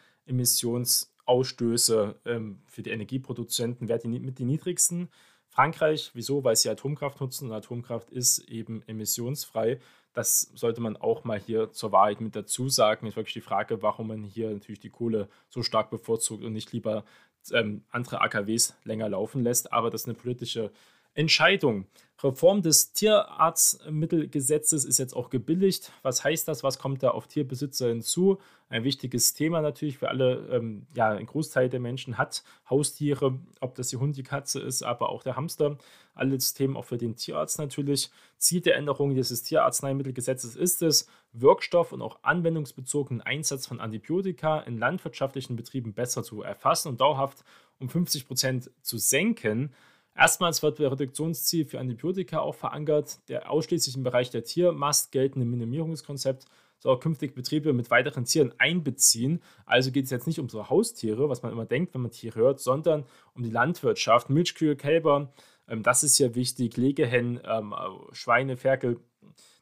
Emissionsausstöße 1.29 2.15
ähm, 2.25 2.59
für 2.65 2.81
die 2.81 2.89
Energieproduzenten, 2.89 3.87
wer 3.87 3.97
die, 3.97 4.07
mit 4.07 4.39
den 4.39 4.47
niedrigsten. 4.47 5.09
Frankreich, 5.47 6.11
wieso? 6.13 6.43
Weil 6.43 6.55
sie 6.55 6.69
Atomkraft 6.69 7.21
nutzen 7.21 7.49
und 7.49 7.55
Atomkraft 7.55 8.09
ist 8.11 8.39
eben 8.39 8.83
emissionsfrei. 8.87 9.79
Das 10.13 10.51
sollte 10.55 10.81
man 10.81 10.97
auch 10.97 11.23
mal 11.23 11.39
hier 11.39 11.71
zur 11.71 11.91
Wahrheit 11.91 12.21
mit 12.21 12.35
dazu 12.35 12.69
sagen. 12.69 13.07
Ist 13.07 13.15
wirklich 13.15 13.33
die 13.33 13.41
Frage, 13.41 13.81
warum 13.81 14.07
man 14.07 14.23
hier 14.23 14.49
natürlich 14.49 14.79
die 14.79 14.89
Kohle 14.89 15.29
so 15.49 15.63
stark 15.63 15.89
bevorzugt 15.89 16.43
und 16.43 16.53
nicht 16.53 16.71
lieber 16.71 17.03
ähm, 17.51 17.83
andere 17.89 18.21
AKWs 18.21 18.75
länger 18.83 19.09
laufen 19.09 19.43
lässt. 19.43 19.71
Aber 19.71 19.89
das 19.89 20.01
ist 20.01 20.07
eine 20.07 20.17
politische 20.17 20.71
Entscheidung. 21.13 21.87
Reform 22.23 22.61
des 22.61 22.91
Tierarznmittelgesetzes 22.93 24.83
ist 24.83 24.97
jetzt 24.97 25.15
auch 25.15 25.29
gebilligt. 25.29 25.91
Was 26.01 26.23
heißt 26.23 26.47
das? 26.47 26.63
Was 26.63 26.79
kommt 26.79 27.01
da 27.03 27.11
auf 27.11 27.27
Tierbesitzer 27.27 27.89
hinzu? 27.89 28.39
Ein 28.67 28.83
wichtiges 28.83 29.33
Thema 29.33 29.61
natürlich 29.61 29.97
für 29.97 30.09
alle. 30.09 30.47
Ähm, 30.51 30.85
ja, 30.95 31.09
ein 31.09 31.25
Großteil 31.25 31.69
der 31.69 31.79
Menschen 31.79 32.17
hat 32.17 32.43
Haustiere, 32.69 33.39
ob 33.61 33.75
das 33.75 33.87
die 33.89 33.97
Hund, 33.97 34.17
die 34.17 34.23
Katze 34.23 34.59
ist, 34.59 34.83
aber 34.83 35.09
auch 35.09 35.23
der 35.23 35.35
Hamster. 35.37 35.77
Alles 36.13 36.53
Themen 36.53 36.75
auch 36.75 36.85
für 36.85 36.97
den 36.97 37.15
Tierarzt 37.15 37.57
natürlich. 37.57 38.09
Ziel 38.37 38.61
der 38.61 38.75
Änderung 38.75 39.15
dieses 39.15 39.43
Tierarzneimittelgesetzes 39.43 40.55
ist 40.57 40.81
es, 40.81 41.07
Wirkstoff- 41.33 41.93
und 41.93 42.01
auch 42.01 42.19
anwendungsbezogenen 42.23 43.21
Einsatz 43.21 43.65
von 43.65 43.79
Antibiotika 43.79 44.59
in 44.61 44.77
landwirtschaftlichen 44.77 45.55
Betrieben 45.55 45.93
besser 45.93 46.23
zu 46.23 46.41
erfassen 46.41 46.89
und 46.89 46.99
dauerhaft 47.01 47.45
um 47.79 47.87
50 47.87 48.27
Prozent 48.27 48.71
zu 48.81 48.97
senken. 48.97 49.73
Erstmals 50.19 50.61
wird 50.61 50.79
das 50.81 50.91
Reduktionsziel 50.91 51.65
für 51.65 51.79
Antibiotika 51.79 52.39
auch 52.39 52.55
verankert. 52.55 53.19
Der 53.29 53.49
ausschließlich 53.49 53.95
im 53.95 54.03
Bereich 54.03 54.29
der 54.29 54.43
Tiermast 54.43 55.13
geltende 55.13 55.45
Minimierungskonzept 55.45 56.43
soll 56.79 56.93
auch 56.93 56.99
künftig 56.99 57.35
Betriebe 57.35 57.71
mit 57.71 57.89
weiteren 57.89 58.25
Tieren 58.25 58.53
einbeziehen. 58.57 59.41
Also 59.65 59.91
geht 59.91 60.05
es 60.05 60.11
jetzt 60.11 60.27
nicht 60.27 60.39
um 60.39 60.49
so 60.49 60.69
Haustiere, 60.69 61.29
was 61.29 61.41
man 61.41 61.53
immer 61.53 61.65
denkt, 61.65 61.93
wenn 61.93 62.01
man 62.01 62.11
Tiere 62.11 62.37
hört, 62.37 62.59
sondern 62.59 63.05
um 63.33 63.43
die 63.43 63.49
Landwirtschaft, 63.49 64.29
Milchkühe, 64.29 64.75
Kälber. 64.75 65.31
Ähm, 65.69 65.83
das 65.83 66.03
ist 66.03 66.17
hier 66.17 66.35
wichtig, 66.35 66.75
Legehennen, 66.75 67.39
ähm, 67.45 67.73
Schweine, 68.11 68.57
Ferkel, 68.57 68.99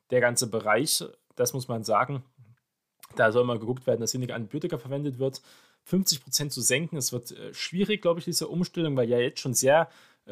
der 0.10 0.22
ganze 0.22 0.50
Bereich, 0.50 1.04
das 1.36 1.54
muss 1.54 1.68
man 1.68 1.84
sagen. 1.84 2.24
Da 3.16 3.32
soll 3.32 3.44
mal 3.44 3.60
geguckt 3.60 3.86
werden, 3.86 4.02
dass 4.02 4.16
weniger 4.16 4.34
Antibiotika 4.34 4.80
verwendet 4.80 5.20
wird. 5.20 5.44
50% 5.88 6.50
zu 6.50 6.62
senken. 6.62 6.98
Es 6.98 7.14
wird 7.14 7.32
äh, 7.32 7.54
schwierig, 7.54 8.02
glaube 8.02 8.20
ich, 8.20 8.26
diese 8.26 8.48
Umstellung, 8.48 8.98
weil 8.98 9.08
ja 9.08 9.20
jetzt 9.20 9.40
schon 9.40 9.54
sehr 9.54 9.88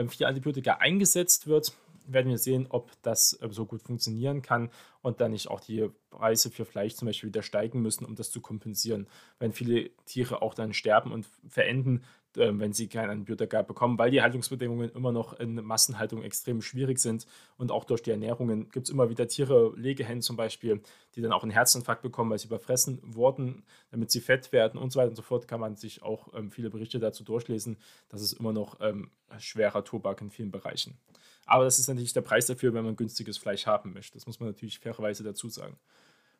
viel 0.10 0.26
Antibiotika 0.26 0.74
eingesetzt 0.76 1.48
wird. 1.48 1.74
werden 2.08 2.30
wir 2.30 2.38
sehen, 2.38 2.68
ob 2.70 2.92
das 3.02 3.34
äh, 3.42 3.50
so 3.50 3.66
gut 3.66 3.82
funktionieren 3.82 4.42
kann 4.42 4.70
und 5.02 5.22
dann 5.22 5.32
nicht 5.32 5.48
auch 5.48 5.60
die 5.60 5.90
Preise 6.12 6.52
für 6.52 6.66
Fleisch 6.66 6.96
zum 6.96 7.08
Beispiel 7.08 7.30
wieder 7.30 7.42
steigen 7.42 7.82
müssen, 7.82 8.06
um 8.06 8.16
das 8.16 8.32
zu 8.32 8.42
kompensieren. 8.42 9.08
Wenn 9.40 9.54
viele 9.54 9.90
Tiere 10.06 10.42
auch 10.42 10.54
dann 10.54 10.74
sterben 10.74 11.12
und 11.12 11.28
verenden, 11.48 12.04
äh, 12.38 12.58
wenn 12.60 12.74
sie 12.74 12.88
kein 12.88 13.10
Antibiotika 13.10 13.62
bekommen, 13.62 13.98
weil 13.98 14.12
die 14.12 14.22
Haltungsbedingungen 14.22 14.90
immer 14.92 15.12
noch 15.12 15.40
in 15.40 15.56
Massenhaltung 15.56 16.24
extrem 16.24 16.62
schwierig 16.62 17.00
sind 17.00 17.26
und 17.58 17.72
auch 17.72 17.84
durch 17.84 18.02
die 18.02 18.12
Ernährungen 18.12 18.70
gibt 18.70 18.88
es 18.88 18.94
immer 18.94 19.10
wieder 19.10 19.28
Tiere, 19.28 19.74
Legehennen 19.76 20.22
zum 20.22 20.36
Beispiel, 20.36 20.82
die 21.16 21.22
dann 21.22 21.32
auch 21.32 21.44
einen 21.44 21.52
Herzinfarkt 21.52 22.02
bekommen, 22.02 22.32
weil 22.32 22.40
sie 22.40 22.48
überfressen 22.48 23.00
wurden, 23.04 23.64
damit 23.92 24.12
sie 24.12 24.22
fett 24.22 24.52
werden 24.52 24.80
und 24.80 24.92
so 24.92 25.00
weiter 25.00 25.10
und 25.10 25.16
so 25.16 25.22
fort, 25.22 25.48
kann 25.48 25.60
man 25.60 25.76
sich 25.76 26.04
auch 26.04 26.34
ähm, 26.34 26.52
viele 26.52 26.70
Berichte 26.70 27.00
dazu 27.00 27.24
durchlesen. 27.24 27.78
Das 28.10 28.22
ist 28.22 28.34
immer 28.34 28.54
noch 28.54 28.80
ähm, 28.82 29.10
schwerer 29.38 29.84
Tobak 29.84 30.22
in 30.22 30.30
vielen 30.30 30.52
Bereichen. 30.52 30.98
Aber 31.46 31.64
das 31.64 31.80
ist 31.80 31.88
natürlich 31.88 32.14
der 32.14 32.22
Preis 32.22 32.48
dafür, 32.48 32.74
wenn 32.74 32.86
man 32.86 32.96
günstiges 32.96 33.38
Fleisch 33.38 33.66
haben 33.66 33.94
möchte. 33.94 34.14
Das 34.14 34.26
muss 34.26 34.40
man 34.40 34.50
natürlich 34.50 34.80
fairerweise 34.80 35.24
dazu 35.24 35.50
sagen. 35.50 35.78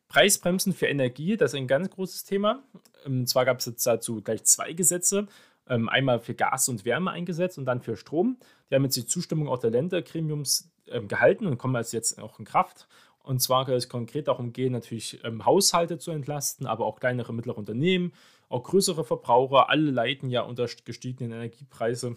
Preisbremsen 0.08 0.72
für 0.72 0.86
Energie, 0.86 1.36
das 1.36 1.52
ist 1.52 1.58
ein 1.58 1.66
ganz 1.66 1.90
großes 1.90 2.24
Thema. 2.24 2.62
Und 3.04 3.12
ähm, 3.12 3.26
zwar 3.26 3.44
gab 3.44 3.58
es 3.58 3.66
jetzt 3.66 3.86
dazu 3.86 4.20
gleich 4.22 4.44
zwei 4.44 4.72
Gesetze. 4.72 5.26
Ähm, 5.68 5.88
einmal 5.88 6.20
für 6.20 6.34
Gas 6.34 6.68
und 6.68 6.84
Wärme 6.84 7.10
eingesetzt 7.10 7.58
und 7.58 7.64
dann 7.64 7.80
für 7.80 7.96
Strom. 7.96 8.38
Die 8.70 8.74
haben 8.74 8.84
jetzt 8.84 8.96
die 8.96 9.06
Zustimmung 9.06 9.48
auch 9.48 9.58
der 9.58 9.70
Ländergremiums 9.70 10.70
ähm, 10.88 11.08
gehalten 11.08 11.46
und 11.46 11.58
kommen 11.58 11.82
jetzt 11.90 12.22
auch 12.22 12.38
in 12.38 12.44
Kraft. 12.44 12.86
Und 13.24 13.40
zwar 13.40 13.66
soll 13.66 13.74
es 13.74 13.88
konkret 13.88 14.28
darum 14.28 14.52
gehen, 14.52 14.72
natürlich 14.72 15.20
Haushalte 15.44 15.98
zu 15.98 16.12
entlasten, 16.12 16.68
aber 16.68 16.86
auch 16.86 17.00
kleinere, 17.00 17.34
mittlere 17.34 17.58
Unternehmen, 17.58 18.12
auch 18.48 18.62
größere 18.62 19.04
Verbraucher. 19.04 19.68
Alle 19.68 19.90
leiden 19.90 20.30
ja 20.30 20.42
unter 20.42 20.68
gestiegenen 20.84 21.32
Energiepreise. 21.32 22.16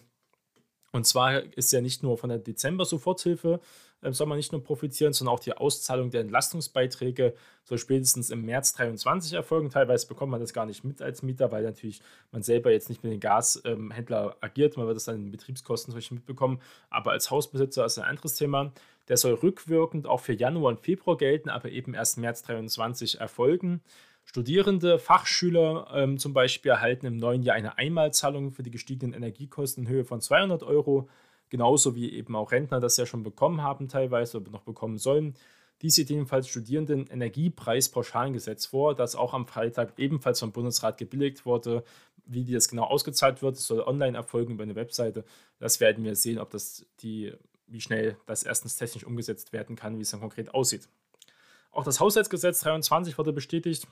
Und 0.91 1.08
zwar 1.08 1.41
ist 1.58 1.72
ja 1.72 1.82
nicht 1.82 2.03
nur 2.03 2.20
von 2.20 2.29
der 2.29 2.38
Dezember-Soforthilfe, 2.38 3.60
soll 4.01 4.27
man 4.27 4.38
nicht 4.38 4.51
nur 4.51 4.63
profitieren, 4.63 5.13
sondern 5.13 5.36
auch 5.36 5.39
die 5.39 5.53
Auszahlung 5.53 6.10
der 6.10 6.22
Entlastungsbeiträge 6.22 7.34
soll 7.63 7.77
spätestens 7.77 8.29
im 8.29 8.46
März 8.46 8.74
2023 8.74 9.34
erfolgen. 9.34 9.70
Teilweise 9.70 10.08
bekommt 10.08 10.32
man 10.32 10.39
das 10.39 10.53
gar 10.53 10.65
nicht 10.65 10.84
mit 10.84 11.01
als 11.01 11.22
Mieter, 11.22 11.51
weil 11.51 11.63
natürlich 11.63 12.01
man 12.32 12.41
selber 12.41 12.72
jetzt 12.72 12.89
nicht 12.89 13.03
mit 13.03 13.12
dem 13.12 13.20
Gashändler 13.20 14.25
ähm, 14.25 14.34
agiert. 14.41 14.77
Man 14.77 14.88
wird 14.88 14.96
das 14.96 15.06
dann 15.06 15.15
in 15.15 15.25
den 15.25 15.32
Betriebskosten 15.32 15.91
solche 15.91 16.13
mitbekommen. 16.13 16.62
Aber 16.89 17.12
als 17.12 17.29
Hausbesitzer 17.29 17.86
ist 17.86 17.98
ein 18.00 18.06
anderes 18.06 18.36
Thema. 18.36 18.72
Der 19.10 19.18
soll 19.18 19.34
rückwirkend 19.34 20.08
auch 20.08 20.22
für 20.22 20.34
Januar 20.34 20.70
und 20.70 20.79
Februar 20.79 21.18
gelten, 21.18 21.50
aber 21.50 21.70
eben 21.70 21.94
erst 21.94 22.18
März 22.18 22.44
2023 22.44 23.20
erfolgen. 23.20 23.82
Studierende, 24.24 25.00
Fachschüler 25.00 25.88
ähm, 25.91 26.20
zum 26.20 26.34
Beispiel 26.34 26.70
erhalten 26.70 27.08
im 27.08 27.18
neuen 27.18 27.41
Jahr 27.41 27.56
eine 27.56 27.79
Einmalzahlung 27.79 28.51
für 28.51 28.62
die 28.62 28.70
gestiegenen 28.70 29.13
Energiekosten 29.13 29.86
in 29.86 29.89
Höhe 29.89 30.06
von 30.06 30.22
200 30.22 30.62
Euro, 30.62 31.10
genauso 31.50 31.96
wie 31.96 32.12
eben 32.12 32.36
auch 32.36 32.51
Rentner 32.51 32.79
das 32.79 32.98
ja 32.98 33.06
schon 33.06 33.24
bekommen 33.24 33.62
haben 33.62 33.88
teilweise 33.88 34.38
oder 34.38 34.51
noch 34.51 34.63
bekommen 34.63 34.98
sollen. 34.98 35.36
Dies 35.82 35.96
sieht 35.96 36.10
jedenfalls 36.10 36.48
Studierenden 36.48 37.08
Energiepreispauschalgesetz 37.08 38.65
vor, 38.65 38.96
das 38.96 39.15
auch 39.15 39.34
am 39.34 39.48
Freitag 39.48 39.94
ebenfalls 39.98 40.39
vom 40.39 40.51
Bundesrat 40.51 40.98
gebilligt 40.98 41.46
wurde. 41.46 41.84
Wie 42.25 42.44
das 42.44 42.68
genau 42.68 42.84
ausgezahlt 42.84 43.41
wird, 43.41 43.58
soll 43.58 43.79
online 43.82 44.18
erfolgen 44.18 44.53
über 44.53 44.63
eine 44.63 44.75
Webseite. 44.75 45.24
Das 45.58 45.79
werden 45.79 46.03
wir 46.03 46.15
sehen, 46.15 46.38
ob 46.38 46.50
das 46.50 46.86
die, 47.00 47.34
wie 47.68 47.82
schnell 47.82 48.18
das 48.25 48.44
erstens 48.44 48.75
technisch 48.75 49.06
umgesetzt 49.06 49.53
werden 49.53 49.75
kann, 49.75 49.98
wie 49.98 50.01
es 50.01 50.12
dann 50.12 50.20
konkret 50.20 50.53
aussieht. 50.53 50.89
Auch 51.72 51.84
das 51.84 52.00
Haushaltsgesetz 52.00 52.60
23 52.62 53.18
wurde 53.18 53.32
bestätigt. 53.32 53.88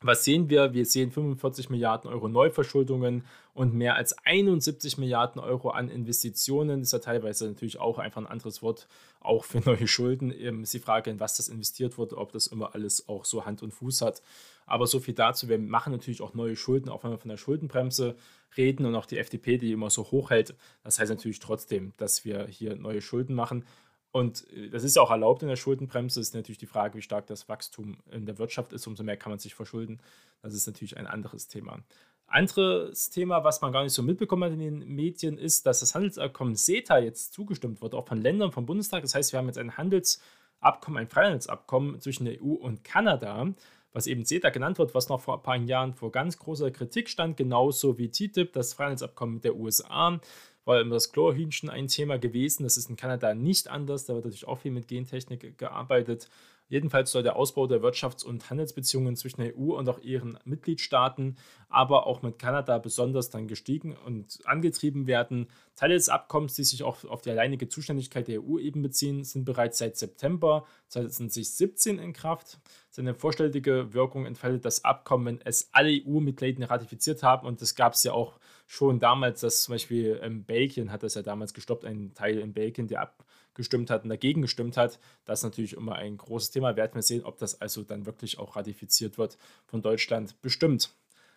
Was 0.00 0.22
sehen 0.22 0.48
wir? 0.48 0.74
Wir 0.74 0.86
sehen 0.86 1.10
45 1.10 1.70
Milliarden 1.70 2.08
Euro 2.08 2.28
Neuverschuldungen 2.28 3.24
und 3.52 3.74
mehr 3.74 3.96
als 3.96 4.16
71 4.24 4.96
Milliarden 4.96 5.42
Euro 5.42 5.70
an 5.70 5.88
Investitionen. 5.88 6.78
Das 6.78 6.88
ist 6.88 6.92
ja 6.92 6.98
teilweise 7.00 7.48
natürlich 7.48 7.80
auch 7.80 7.98
einfach 7.98 8.20
ein 8.20 8.28
anderes 8.28 8.62
Wort, 8.62 8.86
auch 9.18 9.44
für 9.44 9.58
neue 9.58 9.88
Schulden. 9.88 10.32
Ähm, 10.32 10.62
ist 10.62 10.72
die 10.72 10.78
Frage, 10.78 11.10
in 11.10 11.18
was 11.18 11.36
das 11.36 11.48
investiert 11.48 11.98
wurde, 11.98 12.16
ob 12.16 12.30
das 12.30 12.46
immer 12.46 12.76
alles 12.76 13.08
auch 13.08 13.24
so 13.24 13.44
Hand 13.44 13.60
und 13.64 13.74
Fuß 13.74 14.02
hat. 14.02 14.22
Aber 14.66 14.86
so 14.86 15.00
viel 15.00 15.14
dazu. 15.14 15.48
Wir 15.48 15.58
machen 15.58 15.92
natürlich 15.92 16.20
auch 16.20 16.32
neue 16.32 16.54
Schulden, 16.54 16.90
auch 16.90 17.02
wenn 17.02 17.10
wir 17.10 17.18
von 17.18 17.30
der 17.30 17.36
Schuldenbremse 17.36 18.14
reden 18.56 18.86
und 18.86 18.94
auch 18.94 19.06
die 19.06 19.18
FDP, 19.18 19.58
die 19.58 19.72
immer 19.72 19.90
so 19.90 20.12
hoch 20.12 20.30
hält. 20.30 20.54
Das 20.84 21.00
heißt 21.00 21.10
natürlich 21.10 21.40
trotzdem, 21.40 21.92
dass 21.96 22.24
wir 22.24 22.46
hier 22.46 22.76
neue 22.76 23.00
Schulden 23.00 23.34
machen. 23.34 23.64
Und 24.10 24.50
äh, 24.52 24.70
das 24.70 24.84
ist 24.84 24.96
ja 24.96 25.02
auch 25.02 25.10
erlaubt 25.10 25.42
in 25.42 25.48
der 25.48 25.56
Schuldenbremse. 25.56 26.20
Ist 26.20 26.34
natürlich 26.34 26.58
die 26.58 26.66
Frage, 26.66 26.96
wie 26.96 27.02
stark 27.02 27.26
das 27.26 27.48
Wachstum 27.48 27.98
in 28.10 28.26
der 28.26 28.38
Wirtschaft 28.38 28.72
ist. 28.72 28.86
Umso 28.86 29.02
mehr 29.02 29.16
kann 29.16 29.30
man 29.30 29.38
sich 29.38 29.54
verschulden. 29.54 30.00
Das 30.42 30.54
ist 30.54 30.66
natürlich 30.66 30.96
ein 30.96 31.06
anderes 31.06 31.48
Thema. 31.48 31.80
Anderes 32.26 33.08
Thema, 33.08 33.42
was 33.42 33.62
man 33.62 33.72
gar 33.72 33.82
nicht 33.82 33.94
so 33.94 34.02
mitbekommen 34.02 34.44
hat 34.44 34.52
in 34.52 34.58
den 34.58 34.94
Medien, 34.94 35.38
ist, 35.38 35.64
dass 35.64 35.80
das 35.80 35.94
Handelsabkommen 35.94 36.56
CETA 36.56 36.98
jetzt 36.98 37.32
zugestimmt 37.32 37.80
wurde, 37.80 37.96
auch 37.96 38.06
von 38.06 38.20
Ländern 38.20 38.52
vom 38.52 38.66
Bundestag. 38.66 39.00
Das 39.02 39.14
heißt, 39.14 39.32
wir 39.32 39.38
haben 39.38 39.46
jetzt 39.46 39.56
ein 39.56 39.78
Handelsabkommen, 39.78 41.00
ein 41.00 41.08
Freihandelsabkommen 41.08 42.00
zwischen 42.02 42.26
der 42.26 42.42
EU 42.42 42.52
und 42.52 42.84
Kanada, 42.84 43.54
was 43.92 44.06
eben 44.06 44.26
CETA 44.26 44.50
genannt 44.50 44.78
wird, 44.78 44.94
was 44.94 45.08
noch 45.08 45.22
vor 45.22 45.38
ein 45.38 45.42
paar 45.42 45.56
Jahren 45.56 45.94
vor 45.94 46.12
ganz 46.12 46.38
großer 46.38 46.70
Kritik 46.70 47.08
stand, 47.08 47.38
genauso 47.38 47.96
wie 47.96 48.10
TTIP, 48.10 48.52
das 48.52 48.74
Freihandelsabkommen 48.74 49.36
mit 49.36 49.44
der 49.44 49.56
USA 49.56 50.20
war 50.68 50.80
immer 50.80 50.94
das 50.94 51.10
Chlorhühnchen 51.10 51.70
ein 51.70 51.88
Thema 51.88 52.18
gewesen. 52.18 52.62
Das 52.62 52.76
ist 52.76 52.90
in 52.90 52.96
Kanada 52.96 53.34
nicht 53.34 53.68
anders. 53.68 54.04
Da 54.04 54.14
wird 54.14 54.26
natürlich 54.26 54.46
auch 54.46 54.58
viel 54.58 54.70
mit 54.70 54.86
Gentechnik 54.86 55.56
gearbeitet. 55.56 56.28
Jedenfalls 56.68 57.10
soll 57.10 57.22
der 57.22 57.36
Ausbau 57.36 57.66
der 57.66 57.80
Wirtschafts- 57.80 58.24
und 58.24 58.50
Handelsbeziehungen 58.50 59.16
zwischen 59.16 59.40
der 59.40 59.56
EU 59.56 59.78
und 59.78 59.88
auch 59.88 60.00
ihren 60.00 60.38
Mitgliedstaaten, 60.44 61.38
aber 61.70 62.06
auch 62.06 62.20
mit 62.20 62.38
Kanada 62.38 62.76
besonders 62.78 63.30
dann 63.30 63.48
gestiegen 63.48 63.96
und 64.04 64.40
angetrieben 64.44 65.06
werden. 65.06 65.48
Teile 65.74 65.94
des 65.94 66.10
Abkommens, 66.10 66.54
die 66.54 66.64
sich 66.64 66.82
auch 66.82 67.02
auf 67.06 67.22
die 67.22 67.30
alleinige 67.30 67.70
Zuständigkeit 67.70 68.28
der 68.28 68.42
EU 68.42 68.58
eben 68.58 68.82
beziehen, 68.82 69.24
sind 69.24 69.46
bereits 69.46 69.78
seit 69.78 69.96
September 69.96 70.66
2017 70.88 71.98
in 71.98 72.12
Kraft. 72.12 72.58
Seine 72.90 73.14
vorstellige 73.14 73.94
Wirkung 73.94 74.26
entfaltet 74.26 74.66
das 74.66 74.84
Abkommen, 74.84 75.24
wenn 75.26 75.40
es 75.46 75.70
alle 75.72 75.88
EU-Mitglieder 75.90 76.68
ratifiziert 76.68 77.22
haben. 77.22 77.46
Und 77.46 77.62
das 77.62 77.74
gab 77.74 77.94
es 77.94 78.04
ja 78.04 78.12
auch 78.12 78.38
schon 78.68 79.00
damals, 79.00 79.40
dass 79.40 79.62
zum 79.62 79.72
Beispiel 79.74 80.20
ähm, 80.22 80.44
Belgien 80.44 80.92
hat 80.92 81.02
das 81.02 81.14
ja 81.14 81.22
damals 81.22 81.54
gestoppt, 81.54 81.86
ein 81.86 82.12
Teil 82.14 82.38
in 82.38 82.52
Belgien, 82.52 82.86
der 82.86 83.00
abgestimmt 83.00 83.88
hat 83.88 84.04
und 84.04 84.10
dagegen 84.10 84.42
gestimmt 84.42 84.76
hat. 84.76 85.00
Das 85.24 85.40
ist 85.40 85.44
natürlich 85.44 85.72
immer 85.72 85.96
ein 85.96 86.18
großes 86.18 86.50
Thema. 86.50 86.76
Werden 86.76 86.94
wir 86.94 87.02
sehen, 87.02 87.24
ob 87.24 87.38
das 87.38 87.60
also 87.62 87.82
dann 87.82 88.04
wirklich 88.04 88.38
auch 88.38 88.56
ratifiziert 88.56 89.16
wird 89.16 89.38
von 89.66 89.80
Deutschland 89.80 90.40
bestimmt. 90.42 90.94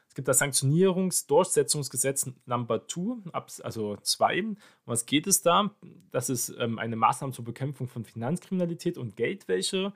Es 0.09 0.15
gibt 0.15 0.27
das 0.27 0.39
Sanktionierungsdurchsetzungsgesetz 0.39 2.29
Number 2.45 2.85
2, 2.85 3.31
also 3.63 3.95
2. 3.95 4.41
Um 4.41 4.57
was 4.83 5.05
geht 5.05 5.25
es 5.25 5.41
da? 5.41 5.73
Das 6.11 6.29
ist 6.29 6.53
ähm, 6.59 6.79
eine 6.79 6.97
Maßnahme 6.97 7.31
zur 7.31 7.45
Bekämpfung 7.45 7.88
von 7.88 8.03
Finanzkriminalität 8.03 8.97
und 8.97 9.15
Geldwäsche. 9.15 9.93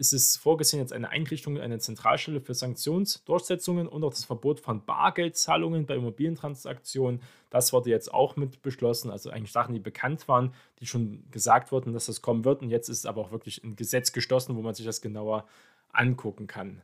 Es 0.00 0.12
ist 0.12 0.36
vorgesehen 0.36 0.80
jetzt 0.80 0.92
eine 0.92 1.10
Einrichtung 1.10 1.58
einer 1.58 1.80
Zentralstelle 1.80 2.40
für 2.40 2.54
Sanktionsdurchsetzungen 2.54 3.88
und 3.88 4.04
auch 4.04 4.10
das 4.12 4.24
Verbot 4.24 4.60
von 4.60 4.84
Bargeldzahlungen 4.84 5.86
bei 5.86 5.96
Immobilientransaktionen. 5.96 7.20
Das 7.50 7.72
wurde 7.72 7.90
jetzt 7.90 8.14
auch 8.14 8.36
mit 8.36 8.62
beschlossen. 8.62 9.10
Also 9.10 9.30
eigentlich 9.30 9.50
Sachen, 9.50 9.74
die 9.74 9.80
bekannt 9.80 10.28
waren, 10.28 10.54
die 10.78 10.86
schon 10.86 11.28
gesagt 11.32 11.72
wurden, 11.72 11.92
dass 11.92 12.06
das 12.06 12.22
kommen 12.22 12.44
wird. 12.44 12.62
Und 12.62 12.70
jetzt 12.70 12.88
ist 12.88 12.98
es 12.98 13.06
aber 13.06 13.22
auch 13.22 13.32
wirklich 13.32 13.64
ein 13.64 13.74
Gesetz 13.74 14.12
gestoßen, 14.12 14.54
wo 14.54 14.62
man 14.62 14.74
sich 14.74 14.86
das 14.86 15.00
genauer 15.00 15.48
angucken 15.92 16.46
kann. 16.46 16.82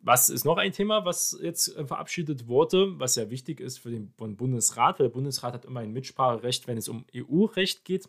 Was 0.00 0.28
ist 0.28 0.44
noch 0.44 0.58
ein 0.58 0.72
Thema, 0.72 1.06
was 1.06 1.38
jetzt 1.40 1.74
äh, 1.76 1.86
verabschiedet 1.86 2.48
wurde, 2.48 2.98
was 2.98 3.14
ja 3.14 3.30
wichtig 3.30 3.60
ist 3.60 3.78
für 3.78 3.90
den 3.90 4.12
Bundesrat, 4.12 4.98
weil 4.98 5.06
der 5.06 5.14
Bundesrat 5.14 5.54
hat 5.54 5.64
immer 5.64 5.80
ein 5.80 5.92
Mitspracherecht, 5.92 6.66
wenn 6.66 6.76
es 6.76 6.88
um 6.88 7.06
EU-Recht 7.14 7.84
geht. 7.86 8.08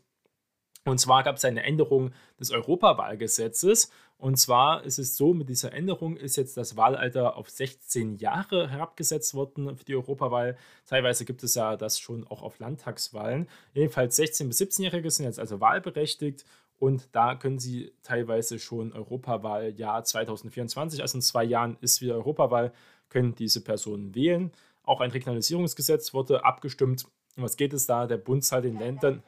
Und 0.86 1.00
zwar 1.00 1.24
gab 1.24 1.38
es 1.38 1.46
eine 1.46 1.64
Änderung 1.64 2.12
des 2.40 2.52
Europawahlgesetzes. 2.52 3.90
Und 4.18 4.38
zwar 4.38 4.86
ist 4.86 5.00
es 5.00 5.18
so, 5.18 5.34
mit 5.34 5.50
dieser 5.50 5.74
Änderung 5.74 6.16
ist 6.16 6.38
jetzt 6.38 6.56
das 6.56 6.78
Wahlalter 6.78 7.36
auf 7.36 7.50
16 7.50 8.16
Jahre 8.16 8.70
herabgesetzt 8.70 9.34
worden 9.34 9.76
für 9.76 9.84
die 9.84 9.96
Europawahl. 9.96 10.58
Teilweise 10.86 11.26
gibt 11.26 11.44
es 11.44 11.56
ja 11.56 11.76
das 11.76 12.00
schon 12.00 12.26
auch 12.28 12.42
auf 12.42 12.60
Landtagswahlen. 12.60 13.50
Jedenfalls 13.74 14.18
16- 14.18 14.48
bis 14.48 14.62
17-Jährige 14.62 15.12
sind 15.12 15.26
jetzt 15.26 15.40
also 15.40 15.60
wahlberechtigt 15.60 16.46
und 16.80 17.08
da 17.14 17.36
können 17.36 17.60
Sie 17.60 17.94
teilweise 18.04 18.60
schon 18.60 18.94
Europawahljahr 18.94 20.04
2024, 20.04 21.02
also 21.02 21.18
in 21.18 21.22
zwei 21.22 21.44
Jahren 21.44 21.78
ist 21.82 22.02
wieder 22.02 22.16
Europawahl, 22.16 22.74
können 23.10 23.36
diese 23.36 23.62
Personen 23.62 24.16
wählen. 24.16 24.52
Auch 24.84 25.00
ein 25.00 25.12
Regionalisierungsgesetz 25.12 26.14
wurde 26.14 26.44
abgestimmt. 26.44 27.06
Um 27.38 27.44
was 27.44 27.58
geht 27.58 27.74
es 27.74 27.88
da? 27.88 28.06
Der 28.06 28.18
Bund 28.18 28.44
zahlt 28.44 28.66
den 28.66 28.80
Ländern, 28.80 29.24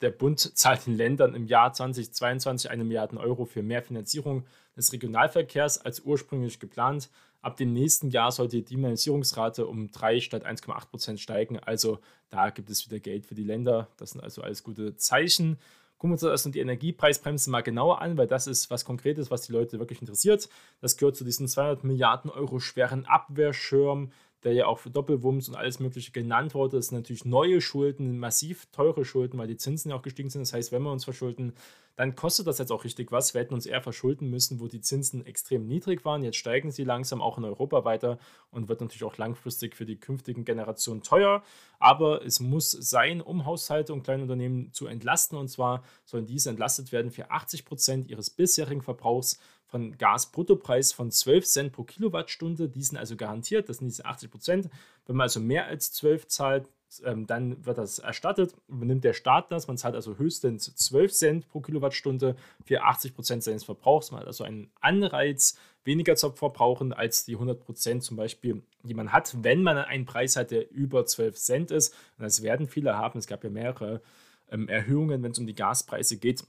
der 0.00 0.10
Bund 0.10 0.40
zahlt 0.40 0.86
den 0.86 0.94
Ländern 0.96 1.34
im 1.34 1.46
Jahr 1.46 1.72
2022 1.72 2.70
eine 2.70 2.84
Milliarde 2.84 3.18
Euro 3.18 3.44
für 3.44 3.62
mehr 3.62 3.82
Finanzierung 3.82 4.44
des 4.76 4.92
Regionalverkehrs 4.92 5.78
als 5.78 6.00
ursprünglich 6.00 6.58
geplant. 6.58 7.10
Ab 7.42 7.56
dem 7.56 7.72
nächsten 7.72 8.10
Jahr 8.10 8.32
soll 8.32 8.48
die 8.48 8.64
Dimensionierungsrate 8.64 9.66
um 9.66 9.90
3 9.90 10.20
statt 10.20 10.46
1,8 10.46 10.90
Prozent 10.90 11.20
steigen. 11.20 11.58
Also 11.58 11.98
da 12.28 12.50
gibt 12.50 12.70
es 12.70 12.86
wieder 12.86 13.00
Geld 13.00 13.26
für 13.26 13.34
die 13.34 13.44
Länder. 13.44 13.88
Das 13.96 14.10
sind 14.10 14.22
also 14.22 14.42
alles 14.42 14.62
gute 14.62 14.96
Zeichen. 14.96 15.58
Gucken 15.96 16.12
wir 16.18 16.30
uns 16.30 16.42
das 16.42 16.50
die 16.50 16.60
Energiepreisbremse 16.60 17.50
mal 17.50 17.62
genauer 17.62 18.00
an, 18.00 18.16
weil 18.16 18.26
das 18.26 18.46
ist 18.46 18.70
was 18.70 18.86
Konkretes, 18.86 19.30
was 19.30 19.42
die 19.42 19.52
Leute 19.52 19.78
wirklich 19.78 20.00
interessiert. 20.00 20.48
Das 20.80 20.96
gehört 20.96 21.16
zu 21.16 21.24
diesen 21.24 21.46
200 21.46 21.84
Milliarden 21.84 22.30
Euro 22.30 22.58
schweren 22.58 23.04
Abwehrschirm, 23.04 24.10
der 24.44 24.52
ja 24.52 24.66
auch 24.66 24.78
für 24.78 24.90
Doppelwumms 24.90 25.48
und 25.48 25.56
alles 25.56 25.80
Mögliche 25.80 26.12
genannt 26.12 26.54
wurde. 26.54 26.78
Das 26.78 26.88
sind 26.88 26.98
natürlich 26.98 27.24
neue 27.24 27.60
Schulden, 27.60 28.18
massiv 28.18 28.66
teure 28.72 29.04
Schulden, 29.04 29.38
weil 29.38 29.48
die 29.48 29.56
Zinsen 29.56 29.90
ja 29.90 29.96
auch 29.96 30.02
gestiegen 30.02 30.30
sind. 30.30 30.42
Das 30.42 30.52
heißt, 30.52 30.72
wenn 30.72 30.82
wir 30.82 30.92
uns 30.92 31.04
verschulden, 31.04 31.52
dann 31.96 32.16
kostet 32.16 32.46
das 32.46 32.56
jetzt 32.56 32.72
auch 32.72 32.84
richtig 32.84 33.12
was. 33.12 33.34
Wir 33.34 33.42
hätten 33.42 33.52
uns 33.52 33.66
eher 33.66 33.82
verschulden 33.82 34.30
müssen, 34.30 34.58
wo 34.58 34.68
die 34.68 34.80
Zinsen 34.80 35.26
extrem 35.26 35.66
niedrig 35.66 36.04
waren. 36.06 36.22
Jetzt 36.22 36.38
steigen 36.38 36.70
sie 36.70 36.84
langsam 36.84 37.20
auch 37.20 37.36
in 37.36 37.44
Europa 37.44 37.84
weiter 37.84 38.18
und 38.50 38.68
wird 38.68 38.80
natürlich 38.80 39.04
auch 39.04 39.18
langfristig 39.18 39.76
für 39.76 39.84
die 39.84 40.00
künftigen 40.00 40.46
Generationen 40.46 41.02
teuer. 41.02 41.42
Aber 41.78 42.24
es 42.24 42.40
muss 42.40 42.70
sein, 42.70 43.20
um 43.20 43.44
Haushalte 43.44 43.92
und 43.92 44.02
kleine 44.02 44.22
Unternehmen 44.22 44.72
zu 44.72 44.86
entlasten. 44.86 45.36
Und 45.36 45.48
zwar 45.48 45.82
sollen 46.06 46.24
diese 46.24 46.48
entlastet 46.48 46.90
werden 46.92 47.10
für 47.10 47.30
80 47.30 47.66
Prozent 47.66 48.08
ihres 48.08 48.30
bisherigen 48.30 48.80
Verbrauchs 48.80 49.38
von 49.70 49.96
Gasbruttopreis 49.96 50.92
von 50.92 51.10
12 51.10 51.46
Cent 51.46 51.72
pro 51.72 51.84
Kilowattstunde. 51.84 52.68
Die 52.68 52.82
sind 52.82 52.98
also 52.98 53.16
garantiert, 53.16 53.68
das 53.68 53.78
sind 53.78 53.88
diese 53.88 54.04
80 54.04 54.30
Prozent. 54.30 54.70
Wenn 55.06 55.16
man 55.16 55.24
also 55.24 55.40
mehr 55.40 55.66
als 55.66 55.92
12 55.92 56.26
zahlt, 56.26 56.68
ähm, 57.04 57.26
dann 57.26 57.64
wird 57.64 57.78
das 57.78 58.00
erstattet. 58.00 58.54
Nimmt 58.68 59.04
der 59.04 59.12
Staat 59.12 59.52
das, 59.52 59.68
man 59.68 59.76
zahlt 59.76 59.94
also 59.94 60.18
höchstens 60.18 60.74
12 60.74 61.12
Cent 61.12 61.48
pro 61.48 61.60
Kilowattstunde 61.60 62.34
für 62.64 62.82
80 62.82 63.14
Prozent 63.14 63.42
seines 63.44 63.64
Verbrauchs. 63.64 64.10
Man 64.10 64.20
hat 64.20 64.26
also 64.26 64.44
einen 64.44 64.70
Anreiz, 64.80 65.56
weniger 65.84 66.16
zu 66.16 66.32
verbrauchen 66.32 66.92
als 66.92 67.24
die 67.24 67.34
100 67.34 67.60
Prozent 67.60 68.02
zum 68.02 68.16
Beispiel, 68.16 68.62
die 68.82 68.94
man 68.94 69.12
hat, 69.12 69.36
wenn 69.42 69.62
man 69.62 69.78
einen 69.78 70.04
Preis 70.04 70.36
hat, 70.36 70.50
der 70.50 70.70
über 70.70 71.06
12 71.06 71.36
Cent 71.36 71.70
ist. 71.70 71.94
Und 72.18 72.24
das 72.24 72.42
werden 72.42 72.68
viele 72.68 72.96
haben. 72.96 73.18
Es 73.18 73.26
gab 73.26 73.44
ja 73.44 73.50
mehrere 73.50 74.02
ähm, 74.50 74.68
Erhöhungen, 74.68 75.22
wenn 75.22 75.32
es 75.32 75.38
um 75.38 75.46
die 75.46 75.54
Gaspreise 75.54 76.16
geht. 76.18 76.44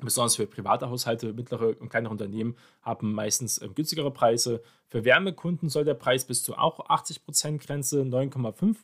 Besonders 0.00 0.36
für 0.36 0.46
private 0.46 0.88
Haushalte, 0.88 1.32
mittlere 1.32 1.76
und 1.78 1.90
kleinere 1.90 2.12
Unternehmen 2.12 2.56
haben 2.82 3.12
meistens 3.12 3.58
äh, 3.58 3.68
günstigere 3.68 4.10
Preise. 4.10 4.62
Für 4.88 5.04
Wärmekunden 5.04 5.68
soll 5.68 5.84
der 5.84 5.94
Preis 5.94 6.24
bis 6.24 6.42
zu 6.42 6.56
auch 6.56 6.88
80% 6.88 7.64
Grenze 7.64 8.02
9,5 8.02 8.76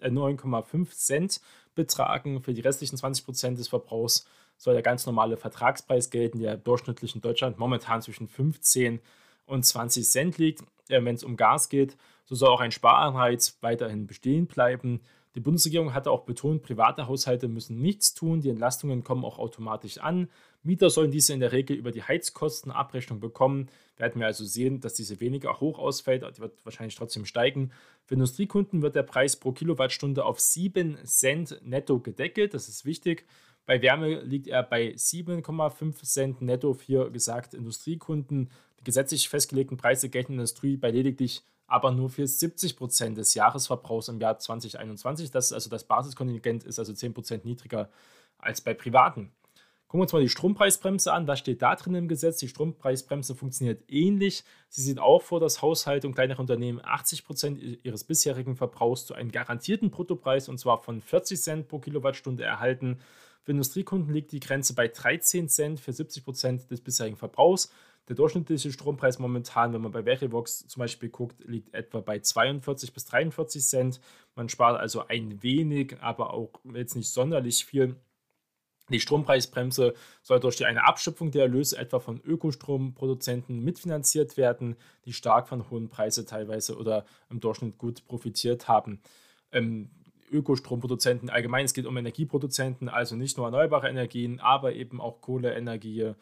äh, 0.00 0.08
9,5 0.08 0.90
Cent 0.90 1.40
betragen. 1.74 2.42
Für 2.42 2.54
die 2.54 2.60
restlichen 2.60 2.96
20% 2.96 3.56
des 3.56 3.68
Verbrauchs 3.68 4.26
soll 4.56 4.74
der 4.74 4.82
ganz 4.82 5.06
normale 5.06 5.36
Vertragspreis 5.36 6.10
gelten, 6.10 6.38
der 6.38 6.56
durchschnittlich 6.56 7.14
in 7.14 7.20
Deutschland 7.20 7.58
momentan 7.58 8.00
zwischen 8.00 8.28
15 8.28 9.00
und 9.46 9.64
20 9.64 10.08
Cent 10.08 10.38
liegt. 10.38 10.62
Äh, 10.88 11.04
Wenn 11.04 11.16
es 11.16 11.24
um 11.24 11.36
Gas 11.36 11.68
geht, 11.68 11.96
so 12.24 12.34
soll 12.34 12.50
auch 12.50 12.60
ein 12.60 12.72
Sparanreiz 12.72 13.58
weiterhin 13.60 14.06
bestehen 14.06 14.46
bleiben. 14.46 15.00
Die 15.34 15.40
Bundesregierung 15.40 15.94
hatte 15.94 16.10
auch 16.10 16.24
betont, 16.24 16.62
private 16.62 17.06
Haushalte 17.06 17.48
müssen 17.48 17.80
nichts 17.80 18.12
tun, 18.14 18.40
die 18.40 18.50
Entlastungen 18.50 19.02
kommen 19.02 19.24
auch 19.24 19.38
automatisch 19.38 19.98
an. 19.98 20.28
Mieter 20.62 20.90
sollen 20.90 21.10
diese 21.10 21.32
in 21.32 21.40
der 21.40 21.52
Regel 21.52 21.76
über 21.76 21.90
die 21.90 22.02
Heizkostenabrechnung 22.02 23.20
bekommen. 23.20 23.68
Werden 23.96 24.20
wir 24.20 24.26
also 24.26 24.44
sehen, 24.44 24.80
dass 24.80 24.94
diese 24.94 25.20
weniger 25.20 25.60
hoch 25.60 25.78
ausfällt, 25.78 26.22
die 26.22 26.40
wird 26.40 26.54
wahrscheinlich 26.64 26.94
trotzdem 26.94 27.24
steigen. 27.24 27.72
Für 28.04 28.14
Industriekunden 28.14 28.82
wird 28.82 28.94
der 28.94 29.02
Preis 29.02 29.36
pro 29.36 29.52
Kilowattstunde 29.52 30.24
auf 30.24 30.40
7 30.40 30.98
Cent 31.04 31.60
netto 31.62 32.00
gedeckelt, 32.00 32.54
das 32.54 32.68
ist 32.68 32.84
wichtig. 32.84 33.26
Bei 33.66 33.80
Wärme 33.80 34.22
liegt 34.22 34.48
er 34.48 34.62
bei 34.62 34.88
7,5 34.92 36.02
Cent 36.04 36.42
netto 36.42 36.74
für 36.74 37.10
gesagt 37.10 37.54
Industriekunden. 37.54 38.50
Die 38.80 38.84
gesetzlich 38.84 39.28
festgelegten 39.28 39.76
Preise 39.76 40.08
gelten 40.08 40.32
in 40.32 40.38
der 40.38 40.42
Industrie 40.42 40.76
bei 40.76 40.90
lediglich 40.90 41.42
aber 41.72 41.90
nur 41.90 42.10
für 42.10 42.26
70 42.26 42.76
Prozent 42.76 43.16
des 43.16 43.32
Jahresverbrauchs 43.32 44.08
im 44.08 44.20
Jahr 44.20 44.38
2021. 44.38 45.30
Das 45.30 45.54
also 45.54 45.70
das 45.70 45.84
Basiskontingent 45.84 46.64
ist 46.64 46.78
also 46.78 46.92
10 46.92 47.14
Prozent 47.14 47.44
niedriger 47.46 47.88
als 48.36 48.60
bei 48.60 48.74
Privaten. 48.74 49.32
Gucken 49.92 50.00
wir 50.00 50.04
uns 50.04 50.12
mal 50.14 50.22
die 50.22 50.30
Strompreisbremse 50.30 51.12
an. 51.12 51.26
Was 51.26 51.40
steht 51.40 51.60
da 51.60 51.76
drin 51.76 51.94
im 51.94 52.08
Gesetz? 52.08 52.38
Die 52.38 52.48
Strompreisbremse 52.48 53.34
funktioniert 53.34 53.82
ähnlich. 53.88 54.42
Sie 54.70 54.80
sieht 54.80 54.98
auch 54.98 55.20
vor, 55.20 55.38
dass 55.38 55.60
Haushalte 55.60 56.06
und 56.06 56.14
kleinere 56.14 56.40
Unternehmen 56.40 56.80
80 56.82 57.26
Prozent 57.26 57.60
ihres 57.60 58.02
bisherigen 58.02 58.56
Verbrauchs 58.56 59.04
zu 59.04 59.12
einem 59.12 59.30
garantierten 59.30 59.90
Bruttopreis 59.90 60.48
und 60.48 60.56
zwar 60.56 60.82
von 60.82 61.02
40 61.02 61.42
Cent 61.42 61.68
pro 61.68 61.78
Kilowattstunde 61.78 62.42
erhalten. 62.42 63.00
Für 63.42 63.50
Industriekunden 63.50 64.14
liegt 64.14 64.32
die 64.32 64.40
Grenze 64.40 64.74
bei 64.74 64.88
13 64.88 65.50
Cent 65.50 65.78
für 65.78 65.92
70 65.92 66.24
Prozent 66.24 66.70
des 66.70 66.80
bisherigen 66.80 67.18
Verbrauchs. 67.18 67.70
Der 68.08 68.16
durchschnittliche 68.16 68.72
Strompreis 68.72 69.18
momentan, 69.18 69.74
wenn 69.74 69.82
man 69.82 69.92
bei 69.92 70.04
Verivox 70.04 70.66
zum 70.68 70.80
Beispiel 70.80 71.10
guckt, 71.10 71.44
liegt 71.44 71.74
etwa 71.74 72.00
bei 72.00 72.18
42 72.18 72.94
bis 72.94 73.04
43 73.04 73.62
Cent. 73.62 74.00
Man 74.36 74.48
spart 74.48 74.80
also 74.80 75.06
ein 75.06 75.42
wenig, 75.42 75.98
aber 76.00 76.32
auch 76.32 76.48
jetzt 76.72 76.96
nicht 76.96 77.10
sonderlich 77.10 77.66
viel. 77.66 77.96
Die 78.90 79.00
Strompreisbremse 79.00 79.94
soll 80.22 80.40
durch 80.40 80.64
eine 80.66 80.86
Abschöpfung 80.86 81.30
der 81.30 81.42
Erlöse 81.42 81.78
etwa 81.78 81.98
von 82.00 82.20
Ökostromproduzenten 82.20 83.62
mitfinanziert 83.62 84.36
werden, 84.36 84.76
die 85.04 85.12
stark 85.12 85.48
von 85.48 85.70
hohen 85.70 85.88
Preisen 85.88 86.26
teilweise 86.26 86.76
oder 86.76 87.04
im 87.30 87.40
Durchschnitt 87.40 87.78
gut 87.78 88.06
profitiert 88.06 88.68
haben. 88.68 89.00
Ähm, 89.52 89.90
Ökostromproduzenten 90.30 91.30
allgemein, 91.30 91.64
es 91.64 91.74
geht 91.74 91.86
um 91.86 91.96
Energieproduzenten, 91.96 92.88
also 92.88 93.16
nicht 93.16 93.36
nur 93.36 93.46
erneuerbare 93.46 93.88
Energien, 93.88 94.40
aber 94.40 94.72
eben 94.72 95.00
auch 95.00 95.20
Kohleenergie, 95.20 96.14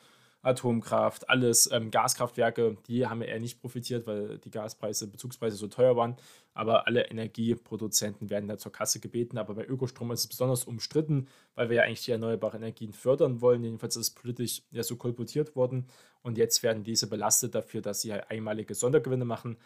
Atomkraft, 0.42 1.29
alles 1.29 1.70
ähm, 1.70 1.90
Gaskraftwerke, 1.90 2.79
die 2.88 3.07
haben 3.07 3.20
ja 3.20 3.29
eher 3.29 3.40
nicht 3.40 3.61
profitiert, 3.61 4.07
weil 4.07 4.38
die 4.38 4.50
Gaspreise, 4.50 5.07
Bezugspreise 5.07 5.57
so 5.57 5.68
teuer 5.68 5.96
waren. 5.96 6.16
Aber 6.55 6.87
alle 6.87 7.11
Energieproduzenten 7.11 8.31
werden 8.31 8.48
da 8.48 8.57
zur 8.57 8.72
Kasse 8.72 9.00
gebeten. 9.00 9.37
Aber 9.37 9.55
bei 9.55 9.66
Ökostrom 9.66 10.11
ist 10.12 10.20
es 10.20 10.29
besonders 10.29 10.64
umstritten, 10.64 11.29
weil 11.55 11.68
wir 11.68 11.76
ja 11.76 11.83
eigentlich 11.83 12.05
die 12.05 12.12
erneuerbaren 12.12 12.62
Energien 12.62 12.92
fördern 12.92 13.40
wollen. 13.40 13.64
Jedenfalls 13.64 13.96
ist 13.96 14.09
es 14.09 14.14
politisch 14.14 14.62
ja 14.70 14.83
so 14.83 14.96
kolportiert 14.96 15.57
worden. 15.57 15.87
Und 16.22 16.38
jetzt 16.38 16.62
werden 16.62 16.85
diese 16.85 17.07
belastet 17.07 17.55
dafür, 17.55 17.83
dass 17.83 18.00
sie 18.00 18.12
halt 18.12 18.31
einmalige 18.31 18.74
Sondergewinne 18.74 19.26
machen. 19.26 19.59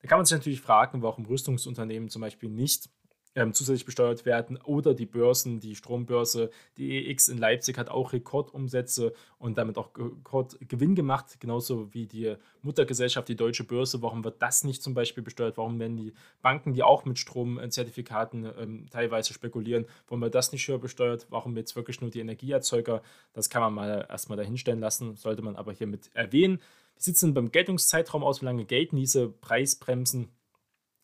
Da 0.00 0.08
kann 0.08 0.18
man 0.18 0.26
sich 0.26 0.36
natürlich 0.36 0.60
fragen, 0.60 1.02
warum 1.02 1.26
Rüstungsunternehmen 1.26 2.08
zum 2.08 2.22
Beispiel 2.22 2.48
nicht 2.48 2.88
ähm, 3.34 3.52
zusätzlich 3.52 3.84
besteuert 3.84 4.26
werden. 4.26 4.56
Oder 4.58 4.94
die 4.94 5.06
Börsen, 5.06 5.60
die 5.60 5.76
Strombörse, 5.76 6.50
die 6.76 7.08
EX 7.08 7.28
in 7.28 7.38
Leipzig 7.38 7.78
hat 7.78 7.88
auch 7.88 8.12
Rekordumsätze 8.12 9.12
und 9.38 9.56
damit 9.58 9.78
auch 9.78 9.90
Rekordgewinn 9.96 10.94
gemacht, 10.94 11.38
genauso 11.38 11.92
wie 11.94 12.06
die 12.06 12.34
Muttergesellschaft, 12.62 13.28
die 13.28 13.36
Deutsche 13.36 13.64
Börse. 13.64 14.02
Warum 14.02 14.24
wird 14.24 14.42
das 14.42 14.64
nicht 14.64 14.82
zum 14.82 14.94
Beispiel 14.94 15.22
besteuert? 15.22 15.56
Warum 15.56 15.78
werden 15.78 15.96
die 15.96 16.12
Banken, 16.42 16.72
die 16.72 16.82
auch 16.82 17.04
mit 17.04 17.18
Stromzertifikaten 17.18 18.50
ähm, 18.58 18.86
teilweise 18.90 19.32
spekulieren, 19.32 19.86
warum 20.08 20.22
wird 20.22 20.34
das 20.34 20.52
nicht 20.52 20.66
höher 20.66 20.78
besteuert? 20.78 21.26
Warum 21.30 21.56
jetzt 21.56 21.76
wirklich 21.76 22.00
nur 22.00 22.10
die 22.10 22.20
Energieerzeuger? 22.20 23.02
Das 23.32 23.48
kann 23.48 23.62
man 23.62 23.74
mal 23.74 24.06
erstmal 24.08 24.38
dahinstellen 24.38 24.80
lassen, 24.80 25.16
sollte 25.16 25.42
man 25.42 25.56
aber 25.56 25.72
hiermit 25.72 26.10
erwähnen. 26.14 26.60
Wie 26.96 27.02
sieht 27.02 27.14
es 27.14 27.20
denn 27.20 27.32
beim 27.32 27.50
Geltungszeitraum 27.50 28.24
aus? 28.24 28.40
Wie 28.42 28.46
lange 28.46 28.64
gelten 28.64 28.96
diese 28.96 29.28
Preisbremsen? 29.28 30.28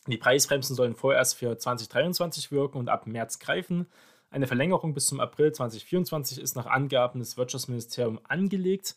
Die 0.07 0.19
Preisbremsen 0.19 0.77
sollen 0.77 0.95
vorerst 0.95 1.37
für 1.37 1.59
2023 1.59 2.53
wirken 2.53 2.79
und 2.79 2.89
ab 2.89 3.07
März 3.07 3.39
greifen. 3.39 3.87
Eine 4.31 4.47
Verlängerung 4.47 4.95
bis 4.95 5.07
zum 5.07 5.21
April 5.21 5.53
2024 5.53 6.41
ist 6.41 6.57
nach 6.57 6.67
Angaben 6.67 7.21
des 7.21 7.37
Wirtschaftsministeriums 7.37 8.21
angelegt, 8.29 8.97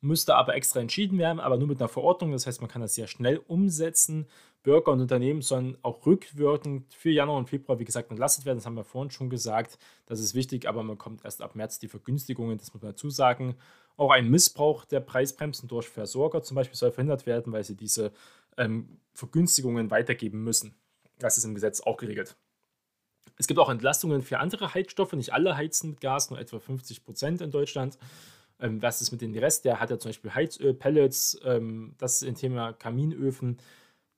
müsste 0.00 0.34
aber 0.34 0.54
extra 0.54 0.80
entschieden 0.80 1.18
werden, 1.18 1.40
aber 1.40 1.58
nur 1.58 1.68
mit 1.68 1.80
einer 1.80 1.88
Verordnung. 1.88 2.32
Das 2.32 2.46
heißt, 2.46 2.60
man 2.60 2.70
kann 2.70 2.82
das 2.82 2.94
sehr 2.94 3.06
schnell 3.06 3.38
umsetzen. 3.46 4.26
Bürger 4.62 4.92
und 4.92 5.00
Unternehmen 5.00 5.42
sollen 5.42 5.78
auch 5.82 6.04
rückwirkend 6.06 6.92
für 6.94 7.10
Januar 7.10 7.38
und 7.38 7.48
Februar, 7.48 7.78
wie 7.78 7.84
gesagt, 7.84 8.10
entlastet 8.10 8.44
werden. 8.44 8.58
Das 8.58 8.66
haben 8.66 8.76
wir 8.76 8.84
vorhin 8.84 9.10
schon 9.10 9.30
gesagt. 9.30 9.78
Das 10.06 10.20
ist 10.20 10.34
wichtig, 10.34 10.68
aber 10.68 10.82
man 10.82 10.98
kommt 10.98 11.24
erst 11.24 11.42
ab 11.42 11.54
März 11.54 11.78
die 11.78 11.88
Vergünstigungen, 11.88 12.58
das 12.58 12.72
muss 12.72 12.82
man 12.82 12.92
dazu 12.92 13.10
sagen. 13.10 13.56
Auch 14.00 14.12
ein 14.12 14.30
Missbrauch 14.30 14.86
der 14.86 15.00
Preisbremsen 15.00 15.68
durch 15.68 15.86
Versorger 15.86 16.42
zum 16.42 16.54
Beispiel 16.54 16.74
soll 16.74 16.90
verhindert 16.90 17.26
werden, 17.26 17.52
weil 17.52 17.64
sie 17.64 17.76
diese 17.76 18.12
ähm, 18.56 18.98
Vergünstigungen 19.12 19.90
weitergeben 19.90 20.42
müssen. 20.42 20.74
Das 21.18 21.36
ist 21.36 21.44
im 21.44 21.54
Gesetz 21.54 21.82
auch 21.82 21.98
geregelt. 21.98 22.34
Es 23.36 23.46
gibt 23.46 23.60
auch 23.60 23.68
Entlastungen 23.68 24.22
für 24.22 24.38
andere 24.38 24.72
Heizstoffe. 24.72 25.12
Nicht 25.12 25.34
alle 25.34 25.54
heizen 25.54 25.90
mit 25.90 26.00
Gas, 26.00 26.30
nur 26.30 26.40
etwa 26.40 26.58
50 26.58 27.04
Prozent 27.04 27.42
in 27.42 27.50
Deutschland. 27.50 27.98
Ähm, 28.58 28.80
was 28.80 29.02
ist 29.02 29.12
mit 29.12 29.20
dem 29.20 29.34
Rest? 29.34 29.66
Der 29.66 29.80
hat 29.80 29.90
ja 29.90 29.98
zum 29.98 30.08
Beispiel 30.08 30.34
Heizöl, 30.34 30.72
Pellets, 30.72 31.38
ähm, 31.44 31.94
das 31.98 32.22
ist 32.22 32.28
ein 32.28 32.36
Thema 32.36 32.72
Kaminöfen. 32.72 33.58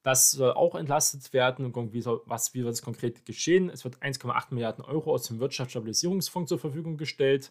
Das 0.05 0.31
soll 0.31 0.53
auch 0.53 0.77
entlastet 0.77 1.33
werden. 1.33 1.67
Und 1.67 1.93
wie, 1.93 2.03
soll, 2.03 2.23
was, 2.27 2.55
wie 2.55 2.63
wird 2.63 2.75
es 2.75 2.83
konkret 2.83 3.27
geschehen? 3.27 3.69
Es 3.69 3.83
wird 3.83 3.99
1,8 3.99 4.55
Milliarden 4.55 4.85
Euro 4.85 5.13
aus 5.13 5.25
dem 5.25 5.41
Wirtschaftsstabilisierungsfonds 5.41 6.51
zur 6.51 6.61
Verfügung 6.61 6.97
gestellt 6.97 7.51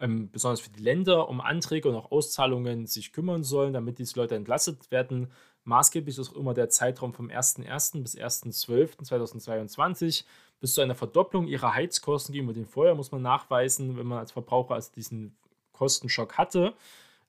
ähm, 0.00 0.30
besonders 0.30 0.60
für 0.60 0.70
die 0.70 0.82
Länder, 0.82 1.28
um 1.28 1.40
Anträge 1.40 1.88
und 1.88 1.96
auch 1.96 2.10
Auszahlungen 2.10 2.86
sich 2.86 3.12
kümmern 3.12 3.44
sollen, 3.44 3.72
damit 3.72 3.98
diese 3.98 4.18
Leute 4.18 4.36
entlastet 4.36 4.90
werden. 4.90 5.30
Maßgeblich 5.64 6.18
ist 6.18 6.30
auch 6.30 6.36
immer 6.36 6.54
der 6.54 6.68
Zeitraum 6.68 7.12
vom 7.12 7.28
01.01. 7.28 8.02
bis 8.02 8.16
1.12.2022. 8.16 10.24
Bis 10.60 10.74
zu 10.74 10.80
einer 10.80 10.94
Verdopplung 10.94 11.46
ihrer 11.46 11.74
Heizkosten 11.74 12.32
gegenüber 12.32 12.54
dem 12.54 12.66
Vorjahr 12.66 12.94
muss 12.94 13.12
man 13.12 13.22
nachweisen, 13.22 13.96
wenn 13.96 14.06
man 14.06 14.18
als 14.18 14.32
Verbraucher 14.32 14.74
also 14.74 14.90
diesen 14.94 15.36
Kostenschock 15.72 16.38
hatte. 16.38 16.74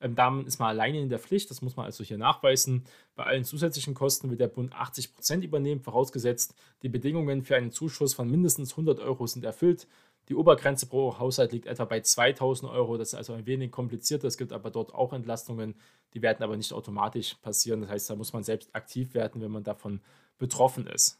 Ähm, 0.02 0.16
damit 0.16 0.48
ist 0.48 0.60
man 0.60 0.70
alleine 0.70 1.00
in 1.00 1.10
der 1.10 1.20
Pflicht, 1.20 1.50
das 1.50 1.62
muss 1.62 1.76
man 1.76 1.86
also 1.86 2.04
hier 2.04 2.18
nachweisen. 2.18 2.86
Bei 3.16 3.26
allen 3.26 3.44
zusätzlichen 3.44 3.94
Kosten 3.94 4.30
wird 4.30 4.40
der 4.40 4.48
Bund 4.48 4.74
80% 4.74 5.42
übernehmen, 5.42 5.82
vorausgesetzt, 5.82 6.56
die 6.82 6.90
Bedingungen 6.90 7.44
für 7.44 7.56
einen 7.56 7.72
Zuschuss 7.72 8.14
von 8.14 8.30
mindestens 8.30 8.72
100 8.72 9.00
Euro 9.00 9.28
sind 9.28 9.44
erfüllt. 9.44 9.88
Die 10.30 10.36
Obergrenze 10.36 10.86
pro 10.86 11.18
Haushalt 11.18 11.52
liegt 11.52 11.66
etwa 11.66 11.86
bei 11.86 12.02
2000 12.02 12.72
Euro. 12.72 12.98
Das 12.98 13.10
ist 13.10 13.16
also 13.16 13.34
ein 13.34 13.48
wenig 13.48 13.72
komplizierter. 13.72 14.28
Es 14.28 14.38
gibt 14.38 14.54
aber 14.54 14.70
dort 14.70 14.94
auch 14.94 15.12
Entlastungen, 15.12 15.76
die 16.14 16.22
werden 16.22 16.44
aber 16.44 16.56
nicht 16.56 16.72
automatisch 16.72 17.34
passieren. 17.42 17.82
Das 17.82 17.90
heißt, 17.90 18.10
da 18.12 18.16
muss 18.16 18.32
man 18.32 18.44
selbst 18.44 18.74
aktiv 18.76 19.16
werden, 19.16 19.42
wenn 19.42 19.52
man 19.52 19.64
davon 19.64 20.02
betroffen 20.38 20.86
ist. 20.86 21.20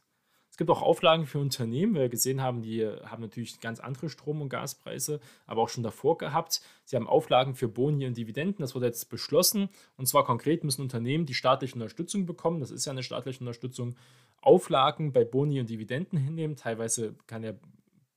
Es 0.52 0.58
gibt 0.58 0.70
auch 0.70 0.82
Auflagen 0.82 1.26
für 1.26 1.40
Unternehmen, 1.40 1.96
wir 1.96 2.10
gesehen 2.10 2.42
haben, 2.42 2.62
die 2.62 2.86
haben 2.86 3.22
natürlich 3.22 3.62
ganz 3.62 3.80
andere 3.80 4.10
Strom- 4.10 4.42
und 4.42 4.50
Gaspreise, 4.50 5.22
aber 5.48 5.62
auch 5.62 5.70
schon 5.70 5.84
davor 5.84 6.18
gehabt. 6.18 6.62
Sie 6.86 6.96
haben 6.96 7.08
Auflagen 7.08 7.56
für 7.56 7.68
Boni 7.68 8.06
und 8.06 8.18
Dividenden. 8.18 8.62
Das 8.62 8.76
wurde 8.76 8.88
jetzt 8.88 9.10
beschlossen. 9.10 9.70
Und 9.96 10.08
zwar 10.08 10.26
konkret 10.26 10.64
müssen 10.64 10.82
Unternehmen, 10.82 11.26
die 11.26 11.34
staatliche 11.34 11.76
Unterstützung 11.76 12.26
bekommen, 12.26 12.60
das 12.60 12.72
ist 12.72 12.86
ja 12.86 12.92
eine 12.92 13.04
staatliche 13.04 13.40
Unterstützung, 13.40 13.96
Auflagen 14.42 15.14
bei 15.14 15.24
Boni 15.24 15.60
und 15.60 15.70
Dividenden 15.70 16.18
hinnehmen. 16.18 16.56
Teilweise 16.56 17.16
kann 17.28 17.42
der 17.42 17.58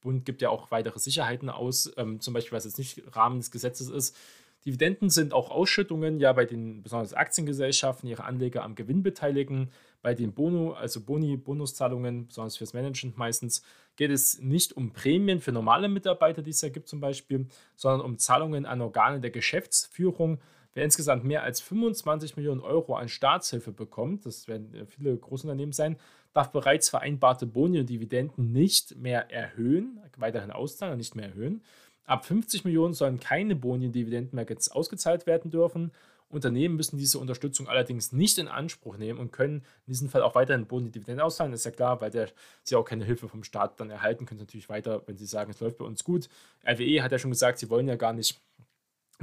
Bund 0.02 0.24
gibt 0.24 0.42
ja 0.42 0.50
auch 0.50 0.70
weitere 0.70 0.98
Sicherheiten 0.98 1.48
aus, 1.48 1.92
ähm, 1.96 2.20
zum 2.20 2.34
Beispiel 2.34 2.56
was 2.56 2.64
jetzt 2.64 2.78
nicht 2.78 3.02
Rahmen 3.16 3.38
des 3.38 3.50
Gesetzes 3.50 3.88
ist. 3.88 4.16
Dividenden 4.64 5.10
sind 5.10 5.32
auch 5.32 5.50
Ausschüttungen 5.50 6.20
ja 6.20 6.32
bei 6.32 6.44
den 6.44 6.82
besonders 6.82 7.14
Aktiengesellschaften 7.14 8.08
ihre 8.08 8.24
Anleger 8.24 8.62
am 8.62 8.74
Gewinn 8.74 9.02
beteiligen. 9.02 9.70
Bei 10.02 10.14
den 10.14 10.32
Bono, 10.32 10.72
also 10.72 11.00
Boni, 11.00 11.36
Bonuszahlungen, 11.36 12.26
besonders 12.28 12.56
fürs 12.56 12.72
Management 12.72 13.18
meistens, 13.18 13.62
geht 13.96 14.10
es 14.10 14.40
nicht 14.40 14.76
um 14.76 14.92
Prämien 14.92 15.40
für 15.40 15.52
normale 15.52 15.88
Mitarbeiter, 15.88 16.42
die 16.42 16.50
es 16.50 16.60
ja 16.60 16.68
gibt 16.68 16.88
zum 16.88 17.00
Beispiel, 17.00 17.46
sondern 17.76 18.02
um 18.02 18.18
Zahlungen 18.18 18.66
an 18.66 18.80
Organe 18.80 19.20
der 19.20 19.30
Geschäftsführung. 19.30 20.38
Wer 20.74 20.84
insgesamt 20.84 21.24
mehr 21.24 21.42
als 21.42 21.60
25 21.60 22.36
Millionen 22.36 22.60
Euro 22.60 22.94
an 22.94 23.08
Staatshilfe 23.08 23.72
bekommt, 23.72 24.24
das 24.26 24.48
werden 24.48 24.86
viele 24.86 25.16
Großunternehmen 25.16 25.72
sein, 25.72 25.96
darf 26.32 26.50
bereits 26.50 26.88
vereinbarte 26.88 27.46
Boni 27.46 27.80
und 27.80 27.88
Dividenden 27.88 28.52
nicht 28.52 28.96
mehr 28.96 29.30
erhöhen, 29.30 30.00
weiterhin 30.16 30.50
auszahlen 30.50 30.92
und 30.92 30.98
nicht 30.98 31.14
mehr 31.14 31.26
erhöhen. 31.26 31.62
Ab 32.04 32.24
50 32.24 32.64
Millionen 32.64 32.94
sollen 32.94 33.20
keine 33.20 33.54
Boni 33.54 33.86
und 33.86 33.92
Dividenden 33.92 34.36
mehr 34.36 34.46
ausgezahlt 34.72 35.26
werden 35.26 35.50
dürfen. 35.50 35.92
Unternehmen 36.28 36.76
müssen 36.76 36.96
diese 36.96 37.18
Unterstützung 37.18 37.68
allerdings 37.68 38.12
nicht 38.12 38.38
in 38.38 38.48
Anspruch 38.48 38.96
nehmen 38.96 39.18
und 39.18 39.32
können 39.32 39.58
in 39.86 39.92
diesem 39.92 40.08
Fall 40.08 40.22
auch 40.22 40.34
weiterhin 40.34 40.66
Boni 40.66 40.86
und 40.86 40.94
Dividenden 40.94 41.22
auszahlen. 41.22 41.52
Das 41.52 41.60
ist 41.60 41.66
ja 41.66 41.70
klar, 41.70 42.00
weil 42.00 42.10
der, 42.10 42.30
sie 42.62 42.74
auch 42.74 42.84
keine 42.84 43.04
Hilfe 43.04 43.28
vom 43.28 43.44
Staat 43.44 43.78
dann 43.78 43.90
erhalten 43.90 44.24
können. 44.24 44.40
Natürlich 44.40 44.70
weiter, 44.70 45.02
wenn 45.06 45.18
sie 45.18 45.26
sagen, 45.26 45.50
es 45.50 45.60
läuft 45.60 45.76
bei 45.76 45.84
uns 45.84 46.02
gut. 46.02 46.30
RWE 46.66 47.02
hat 47.02 47.12
ja 47.12 47.18
schon 47.18 47.30
gesagt, 47.30 47.58
sie 47.58 47.68
wollen 47.68 47.86
ja 47.86 47.96
gar 47.96 48.14
nicht 48.14 48.40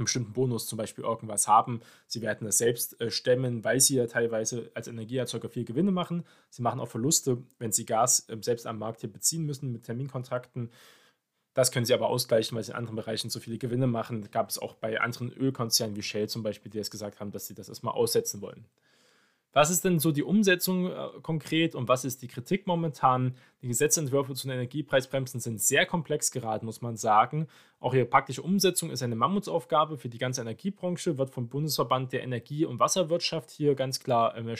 einen 0.00 0.06
bestimmten 0.06 0.32
Bonus 0.32 0.66
zum 0.66 0.76
Beispiel 0.76 1.04
irgendwas 1.04 1.46
haben. 1.46 1.80
Sie 2.06 2.22
werden 2.22 2.44
das 2.44 2.58
selbst 2.58 3.00
äh, 3.00 3.10
stemmen, 3.10 3.64
weil 3.64 3.80
sie 3.80 3.96
ja 3.96 4.06
teilweise 4.06 4.70
als 4.74 4.88
Energieerzeuger 4.88 5.48
viel 5.48 5.64
Gewinne 5.64 5.92
machen. 5.92 6.24
Sie 6.50 6.62
machen 6.62 6.80
auch 6.80 6.88
Verluste, 6.88 7.38
wenn 7.58 7.72
sie 7.72 7.86
Gas 7.86 8.28
äh, 8.28 8.36
selbst 8.40 8.66
am 8.66 8.78
Markt 8.78 9.00
hier 9.00 9.12
beziehen 9.12 9.44
müssen 9.44 9.72
mit 9.72 9.84
Terminkontrakten. 9.84 10.70
Das 11.54 11.72
können 11.72 11.84
sie 11.84 11.94
aber 11.94 12.08
ausgleichen, 12.08 12.56
weil 12.56 12.64
sie 12.64 12.70
in 12.70 12.76
anderen 12.76 12.96
Bereichen 12.96 13.28
so 13.28 13.40
viele 13.40 13.58
Gewinne 13.58 13.86
machen. 13.86 14.30
Gab 14.30 14.50
es 14.50 14.58
auch 14.58 14.74
bei 14.74 15.00
anderen 15.00 15.32
Ölkonzernen 15.32 15.96
wie 15.96 16.02
Shell 16.02 16.28
zum 16.28 16.42
Beispiel, 16.42 16.70
die 16.70 16.78
es 16.78 16.90
gesagt 16.90 17.20
haben, 17.20 17.32
dass 17.32 17.46
sie 17.46 17.54
das 17.54 17.68
erstmal 17.68 17.94
aussetzen 17.94 18.40
wollen. 18.40 18.66
Was 19.52 19.70
ist 19.70 19.84
denn 19.84 19.98
so 19.98 20.12
die 20.12 20.22
Umsetzung 20.22 20.86
äh, 20.86 21.08
konkret 21.22 21.74
und 21.74 21.88
was 21.88 22.04
ist 22.04 22.22
die 22.22 22.28
Kritik 22.28 22.68
momentan? 22.68 23.34
Die 23.62 23.68
Gesetzentwürfe 23.68 24.34
zu 24.34 24.46
den 24.46 24.54
Energiepreisbremsen 24.54 25.40
sind 25.40 25.60
sehr 25.60 25.86
komplex 25.86 26.30
geraten, 26.30 26.66
muss 26.66 26.82
man 26.82 26.96
sagen. 26.96 27.48
Auch 27.80 27.92
ihre 27.92 28.04
praktische 28.04 28.42
Umsetzung 28.42 28.90
ist 28.90 29.02
eine 29.02 29.16
Mammutsaufgabe 29.16 29.98
für 29.98 30.08
die 30.08 30.18
ganze 30.18 30.42
Energiebranche, 30.42 31.18
wird 31.18 31.30
vom 31.30 31.48
Bundesverband 31.48 32.12
der 32.12 32.22
Energie- 32.22 32.64
und 32.64 32.78
Wasserwirtschaft 32.78 33.50
hier 33.50 33.74
ganz 33.74 33.98
klar 33.98 34.36
ähm, 34.36 34.54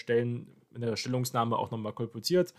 in 0.75 0.81
der 0.81 0.97
Stellungnahme 0.97 1.57
auch 1.57 1.71
nochmal 1.71 1.93
kolportiert. 1.93 2.53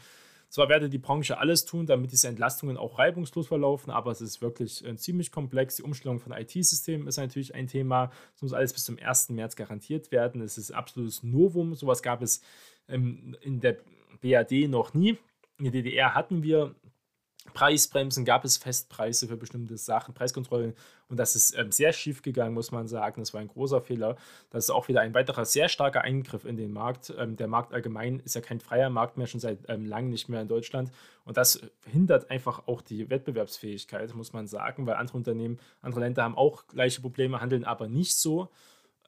Zwar 0.52 0.68
werde 0.68 0.90
die 0.90 0.98
Branche 0.98 1.38
alles 1.38 1.64
tun, 1.64 1.86
damit 1.86 2.12
diese 2.12 2.28
Entlastungen 2.28 2.76
auch 2.76 3.00
reibungslos 3.00 3.48
verlaufen, 3.48 3.90
aber 3.90 4.12
es 4.12 4.20
ist 4.20 4.42
wirklich 4.42 4.86
äh, 4.86 4.98
ziemlich 4.98 5.32
komplex. 5.32 5.78
Die 5.78 5.84
Umstellung 5.84 6.20
von 6.20 6.34
IT-Systemen 6.34 7.08
ist 7.08 7.16
natürlich 7.16 7.56
ein 7.56 7.68
Thema. 7.68 8.12
Es 8.36 8.42
muss 8.42 8.52
alles 8.52 8.74
bis 8.74 8.84
zum 8.84 9.00
1. 9.00 9.30
März 9.30 9.56
garantiert 9.56 10.12
werden. 10.12 10.42
Es 10.42 10.58
ist 10.58 10.72
absolutes 10.72 11.24
Novum. 11.24 11.74
Sowas 11.74 12.04
gab 12.04 12.22
es 12.22 12.42
ähm, 12.90 13.38
in 13.40 13.62
der 13.62 13.78
BAD 14.22 14.68
noch 14.68 14.94
nie. 14.94 15.18
In 15.58 15.64
der 15.64 15.72
DDR 15.72 16.16
hatten 16.16 16.44
wir 16.44 16.76
Preisbremsen 17.54 18.24
gab 18.24 18.46
es 18.46 18.58
Festpreise 18.58 19.28
für 19.28 19.36
bestimmte 19.36 19.78
Sachen, 19.78 20.14
Preiskontrollen 20.14 20.76
und 21.10 21.18
das 21.18 21.36
ist 21.36 21.58
ähm, 21.58 21.72
sehr 21.72 21.92
schief 21.92 22.22
gegangen, 22.22 22.54
muss 22.54 22.72
man 22.72 22.88
sagen. 22.88 23.22
Das 23.22 23.34
war 23.34 23.42
ein 23.42 23.48
großer 23.48 23.82
Fehler. 23.82 24.16
Das 24.52 24.66
ist 24.66 24.70
auch 24.70 24.88
wieder 24.88 25.02
ein 25.02 25.14
weiterer 25.14 25.46
sehr 25.46 25.68
starker 25.68 26.02
Eingriff 26.02 26.46
in 26.46 26.56
den 26.56 26.72
Markt. 26.72 27.14
Ähm, 27.18 27.36
der 27.36 27.48
Markt 27.48 27.74
allgemein 27.74 28.20
ist 28.20 28.36
ja 28.36 28.42
kein 28.42 28.60
freier 28.60 28.90
Markt 28.90 29.18
mehr, 29.18 29.28
schon 29.28 29.40
seit 29.40 29.58
ähm, 29.70 29.86
langem 29.86 30.12
nicht 30.12 30.30
mehr 30.30 30.42
in 30.42 30.48
Deutschland 30.48 30.92
und 31.26 31.38
das 31.38 31.62
hindert 31.86 32.30
einfach 32.30 32.68
auch 32.68 32.82
die 32.82 33.10
Wettbewerbsfähigkeit, 33.10 34.14
muss 34.16 34.34
man 34.34 34.48
sagen, 34.48 34.86
weil 34.86 34.96
andere 34.96 35.18
Unternehmen, 35.18 35.60
andere 35.82 36.02
Länder 36.02 36.24
haben 36.24 36.38
auch 36.38 36.68
gleiche 36.68 37.02
Probleme, 37.02 37.42
handeln 37.42 37.66
aber 37.66 37.88
nicht 37.88 38.16
so. 38.16 38.50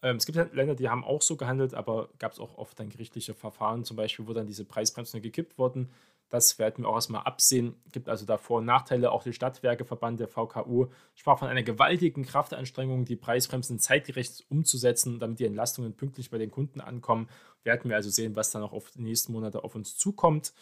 Ähm, 0.02 0.17
es 0.17 0.26
gibt 0.26 0.54
Länder, 0.54 0.76
die 0.76 0.89
haben 0.89 1.04
auch 1.04 1.22
so 1.22 1.38
gehandelt, 1.38 1.74
aber 1.74 2.10
gab 2.19 2.34
es 2.34 2.39
auch 2.39 2.58
oft 2.58 2.80
dann 2.80 2.89
gerichtliche 2.89 3.34
Verfahren, 3.34 3.86
zum 3.86 3.96
Beispiel, 3.96 4.28
wo 4.28 4.34
dann 4.34 4.48
diese 4.48 4.65
Preisbremsen 4.65 5.22
gekippt 5.22 5.58
wurden 5.58 5.89
das 6.34 6.58
werden 6.58 6.84
wir 6.84 6.89
auch 6.89 6.96
erstmal 6.96 7.22
absehen. 7.22 7.76
Gibt 7.91 8.10
also 8.10 8.26
da 8.26 8.39
Vor- 8.39 8.58
und 8.58 8.65
Nachteile. 8.65 9.12
Auch 9.12 9.22
der 9.22 9.34
Stadtwerkeverband 9.34 10.19
der 10.19 10.28
VKU 10.28 10.88
sprach 11.13 11.38
von 11.38 11.48
einer 11.48 11.62
gewaltigen 11.62 12.26
Kraftanstrengung, 12.26 13.06
die 13.06 13.15
Preisbremsen 13.15 13.78
zeitgerecht 13.78 14.43
umzusetzen, 14.50 15.19
damit 15.19 15.38
die 15.38 15.46
Entlastungen 15.46 15.93
pünktlich 15.93 16.32
bei 16.32 16.39
den 16.39 16.50
Kunden 16.50 16.82
ankommen. 16.82 17.30
Werden 17.63 17.88
wir 17.88 17.98
also 17.98 18.10
sehen, 18.10 18.36
was 18.36 18.50
dann 18.50 18.63
auch 18.63 18.74
auf 18.74 18.89
die 18.89 19.04
nächsten 19.04 19.32
Monate 19.32 19.63
auf 19.63 19.76
uns 19.76 19.96
zukommt. 19.96 20.54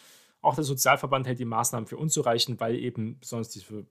Auch 0.42 0.56
der 0.56 0.64
Sozialverband 0.64 1.26
hält 1.26 1.38
die 1.38 1.46
Maßnahmen 1.46 1.86
für 1.86 1.96
unzureichend, 1.96 2.60
weil 2.60 2.74
eben 2.74 3.18
besonders 3.18 3.48
diese 3.48 3.86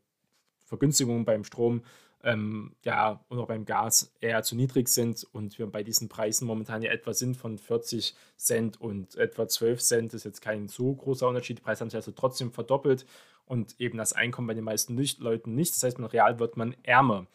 Vergünstigungen 0.68 1.26
beim 1.26 1.44
Strom 1.44 1.82
ähm, 2.24 2.76
ja, 2.84 3.24
und 3.30 3.40
auch 3.40 3.48
beim 3.48 3.66
Gas 3.66 4.14
eher 4.22 4.44
zu 4.44 4.56
niedrig 4.56 4.88
sind 4.88 5.26
und 5.32 5.58
wir 5.58 5.68
bei 5.68 5.84
diesen 5.84 6.10
Preisen 6.10 6.46
momentan 6.46 6.82
ja 6.82 6.92
etwa 6.92 7.14
sind 7.14 7.38
von 7.38 7.58
40 7.58 8.16
Cent 8.38 8.80
und 8.80 9.16
etwa 9.16 9.48
12 9.48 9.82
Cent, 9.82 10.14
ist 10.14 10.26
jetzt 10.26 10.42
kein 10.42 10.68
so 10.68 10.94
großer 10.94 11.28
Unterschied. 11.28 11.60
Die 11.60 11.64
Preise 11.64 11.82
haben 11.82 11.90
sich 11.90 11.98
also 11.98 12.12
trotzdem 12.12 12.52
verdoppelt 12.52 13.06
und 13.46 13.80
eben 13.80 13.98
das 13.98 14.14
Einkommen 14.14 14.48
bei 14.48 14.54
den 14.54 14.64
meisten 14.64 14.96
nicht, 14.96 15.20
Leuten 15.20 15.56
nicht. 15.56 15.76
Das 15.76 15.84
heißt, 15.84 16.00
man 16.00 16.10
real 16.10 16.40
wird 16.40 16.58
man 16.58 16.76
ärmer. 16.84 17.28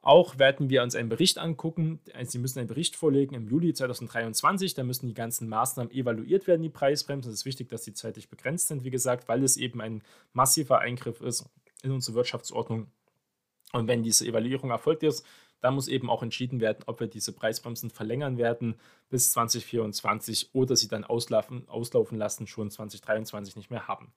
Auch 0.00 0.38
werden 0.38 0.68
wir 0.68 0.82
uns 0.82 0.94
einen 0.94 1.08
Bericht 1.08 1.38
angucken. 1.38 1.98
Sie 2.24 2.38
müssen 2.38 2.58
einen 2.58 2.68
Bericht 2.68 2.94
vorlegen 2.94 3.34
im 3.34 3.48
Juli 3.48 3.72
2023. 3.72 4.74
Da 4.74 4.84
müssen 4.84 5.08
die 5.08 5.14
ganzen 5.14 5.48
Maßnahmen 5.48 5.90
evaluiert 5.92 6.46
werden, 6.46 6.62
die 6.62 6.68
Preisbremsen. 6.68 7.32
Es 7.32 7.40
ist 7.40 7.44
wichtig, 7.46 7.70
dass 7.70 7.82
die 7.82 7.94
zeitlich 7.94 8.28
begrenzt 8.28 8.68
sind, 8.68 8.84
wie 8.84 8.90
gesagt, 8.90 9.28
weil 9.28 9.42
es 9.42 9.56
eben 9.56 9.80
ein 9.80 10.02
massiver 10.34 10.80
Eingriff 10.80 11.22
ist 11.22 11.46
in 11.82 11.90
unsere 11.90 12.16
Wirtschaftsordnung 12.16 12.88
und 13.74 13.88
wenn 13.88 14.02
diese 14.02 14.26
Evaluierung 14.26 14.70
erfolgt 14.70 15.02
ist, 15.02 15.26
dann 15.60 15.74
muss 15.74 15.88
eben 15.88 16.10
auch 16.10 16.22
entschieden 16.22 16.60
werden, 16.60 16.84
ob 16.86 17.00
wir 17.00 17.06
diese 17.06 17.32
Preisbremsen 17.32 17.90
verlängern 17.90 18.38
werden 18.38 18.76
bis 19.08 19.32
2024 19.32 20.50
oder 20.52 20.76
sie 20.76 20.88
dann 20.88 21.04
auslaufen, 21.04 21.68
auslaufen 21.68 22.18
lassen, 22.18 22.46
schon 22.46 22.70
2023 22.70 23.56
nicht 23.56 23.70
mehr 23.70 23.88
haben. 23.88 24.12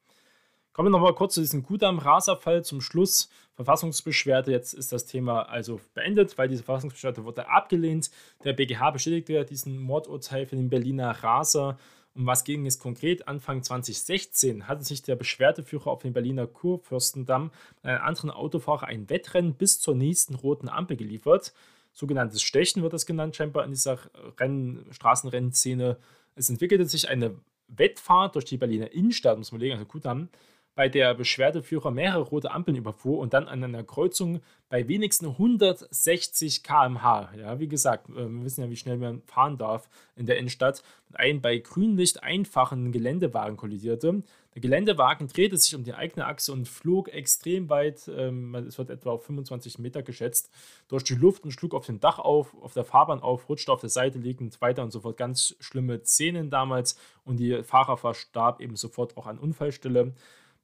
Kommen 0.74 0.88
wir 0.88 0.92
nochmal 0.92 1.16
kurz 1.16 1.34
zu 1.34 1.42
diesem 1.42 1.64
Kudam-Raser-Fall 1.64 2.64
zum 2.64 2.82
Schluss. 2.82 3.30
Verfassungsbeschwerde, 3.56 4.52
jetzt 4.52 4.74
ist 4.74 4.92
das 4.92 5.06
Thema 5.08 5.50
also 5.50 5.82
beendet, 5.96 6.38
weil 6.38 6.50
diese 6.50 6.62
Verfassungsbeschwerde 6.62 7.24
wurde 7.24 7.50
abgelehnt. 7.50 8.12
Der 8.44 8.54
BGH 8.54 8.92
bestätigte 8.92 9.34
ja 9.34 9.44
diesen 9.44 9.80
Mordurteil 9.80 10.46
für 10.46 10.56
den 10.56 10.70
Berliner 10.70 11.12
Raser 11.12 11.80
um 12.18 12.26
was 12.26 12.44
ging 12.44 12.66
es 12.66 12.80
konkret? 12.80 13.28
Anfang 13.28 13.62
2016 13.62 14.68
hatte 14.68 14.84
sich 14.84 15.04
der 15.04 15.16
Beschwerdeführer 15.16 15.88
auf 15.88 16.02
dem 16.02 16.14
Berliner 16.14 16.48
Kurfürstendamm 16.48 17.52
mit 17.76 17.86
einem 17.86 18.02
anderen 18.02 18.32
Autofahrer 18.32 18.88
ein 18.88 19.10
Wettrennen 19.10 19.54
bis 19.54 19.80
zur 19.80 19.96
nächsten 19.96 20.34
roten 20.34 20.68
Ampel 20.68 20.98
geliefert. 20.98 21.54
Sogenanntes 21.94 22.42
Stechen 22.42 22.82
wird 22.82 22.94
das 22.94 23.06
genannt, 23.06 23.36
scheinbar 23.36 23.66
in 23.66 23.72
dieser 23.72 24.00
Rennen, 24.40 24.86
Straßenrennszene. 24.92 25.98
Es 26.36 26.50
entwickelte 26.50 26.86
sich 26.86 27.08
eine 27.08 27.36
Wettfahrt 27.68 28.36
durch 28.36 28.46
die 28.46 28.58
Berliner 28.58 28.92
Innenstadt, 28.92 29.38
muss 29.38 29.52
man 29.52 29.62
legen, 29.62 29.74
also 29.74 29.86
Kudamm, 29.86 30.30
bei 30.78 30.90
der 30.90 31.16
Beschwerdeführer 31.16 31.90
mehrere 31.90 32.22
rote 32.22 32.52
Ampeln 32.52 32.78
überfuhr 32.78 33.18
und 33.18 33.34
dann 33.34 33.48
an 33.48 33.64
einer 33.64 33.84
Kreuzung 33.84 34.42
bei 34.70 34.88
wenigstens 34.88 35.30
160 35.30 36.62
km/h, 36.62 37.32
ja, 37.36 37.60
wie 37.60 37.68
gesagt, 37.68 38.10
äh, 38.10 38.30
wir 38.30 38.44
wissen 38.44 38.62
ja, 38.62 38.70
wie 38.70 38.76
schnell 38.76 38.98
man 38.98 39.24
fahren 39.24 39.58
darf 39.58 39.90
in 40.16 40.28
der 40.28 40.38
Innenstadt, 40.38 40.84
einem 41.14 41.42
bei 41.42 41.58
Grünlicht 41.58 42.22
einfachen 42.22 42.92
Geländewagen 42.92 43.58
kollidierte. 43.58 44.22
Der 44.54 44.62
Geländewagen 44.62 45.28
drehte 45.28 45.58
sich 45.58 45.74
um 45.74 45.84
die 45.84 45.96
eigene 45.96 46.28
Achse 46.28 46.54
und 46.54 46.68
flog 46.68 47.10
extrem 47.10 47.72
weit, 47.72 48.08
ähm, 48.16 48.54
es 48.54 48.78
wird 48.78 48.92
etwa 48.92 49.14
auf 49.14 49.26
25 49.26 49.80
Meter 49.80 50.04
geschätzt, 50.04 50.52
durch 50.90 51.04
die 51.04 51.16
Luft 51.16 51.44
und 51.44 51.52
schlug 51.52 51.74
auf 51.74 51.88
dem 51.88 52.00
Dach 52.00 52.20
auf, 52.20 52.56
auf 52.62 52.74
der 52.74 52.84
Fahrbahn 52.86 53.20
auf, 53.22 53.50
rutschte 53.50 53.72
auf 53.72 53.82
der 53.82 53.90
Seite 53.90 54.20
liegend 54.20 54.62
weiter 54.62 54.84
und 54.84 54.92
so 54.92 55.00
fort. 55.00 55.18
Ganz 55.18 55.56
schlimme 55.60 56.04
Szenen 56.04 56.52
damals 56.52 57.00
und 57.26 57.38
die 57.38 57.64
Fahrer 57.64 57.98
verstarb 57.98 58.62
eben 58.62 58.76
sofort 58.76 59.18
auch 59.18 59.26
an 59.26 59.40
Unfallstelle 59.40 60.14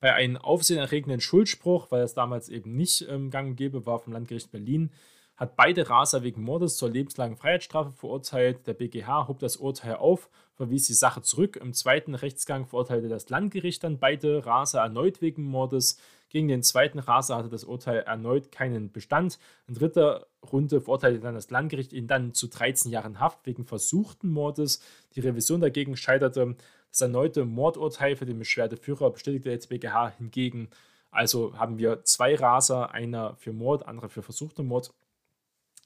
bei 0.03 0.13
einem 0.13 0.35
aufsehenerregenden 0.35 1.21
Schuldspruch, 1.21 1.89
weil 1.89 2.01
es 2.01 2.13
damals 2.13 2.49
eben 2.49 2.75
nicht 2.75 3.07
ähm, 3.07 3.29
gang 3.29 3.51
und 3.51 3.55
gäbe 3.55 3.85
war 3.85 3.99
vom 3.99 4.11
Landgericht 4.11 4.51
Berlin, 4.51 4.91
hat 5.37 5.55
beide 5.55 5.89
Raser 5.89 6.23
wegen 6.23 6.43
Mordes 6.43 6.75
zur 6.75 6.89
lebenslangen 6.89 7.37
Freiheitsstrafe 7.37 7.93
verurteilt. 7.93 8.67
Der 8.67 8.73
BGH 8.73 9.29
hob 9.29 9.39
das 9.39 9.55
Urteil 9.55 9.95
auf, 9.95 10.29
verwies 10.55 10.87
die 10.87 10.93
Sache 10.93 11.21
zurück. 11.21 11.55
Im 11.55 11.71
zweiten 11.71 12.15
Rechtsgang 12.15 12.65
verurteilte 12.65 13.07
das 13.07 13.29
Landgericht 13.29 13.81
dann 13.85 13.97
beide 13.97 14.45
Raser 14.45 14.81
erneut 14.81 15.21
wegen 15.21 15.43
Mordes. 15.43 15.97
Gegen 16.27 16.49
den 16.49 16.63
zweiten 16.63 16.99
Raser 16.99 17.37
hatte 17.37 17.47
das 17.47 17.63
Urteil 17.63 17.99
erneut 17.99 18.51
keinen 18.51 18.91
Bestand. 18.91 19.39
In 19.69 19.75
dritter 19.75 20.27
Runde 20.51 20.81
verurteilte 20.81 21.21
dann 21.21 21.35
das 21.35 21.49
Landgericht 21.49 21.93
ihn 21.93 22.07
dann 22.07 22.33
zu 22.33 22.47
13 22.47 22.91
Jahren 22.91 23.21
Haft 23.21 23.45
wegen 23.45 23.63
versuchten 23.63 24.29
Mordes. 24.29 24.81
Die 25.15 25.21
Revision 25.21 25.61
dagegen 25.61 25.95
scheiterte. 25.95 26.57
Das 26.93 27.01
erneute 27.01 27.43
Mordurteil 27.43 28.15
für 28.15 28.27
den 28.27 28.37
Beschwerdeführer 28.37 29.09
bestätigte 29.09 29.49
jetzt 29.49 29.69
BGH 29.69 30.09
hingegen. 30.19 30.69
Also 31.09 31.57
haben 31.57 31.79
wir 31.79 32.03
zwei 32.03 32.35
Raser, 32.35 32.91
einer 32.91 33.35
für 33.37 33.51
Mord, 33.51 33.87
andere 33.87 34.09
für 34.09 34.21
versuchten 34.21 34.67
Mord. 34.67 34.93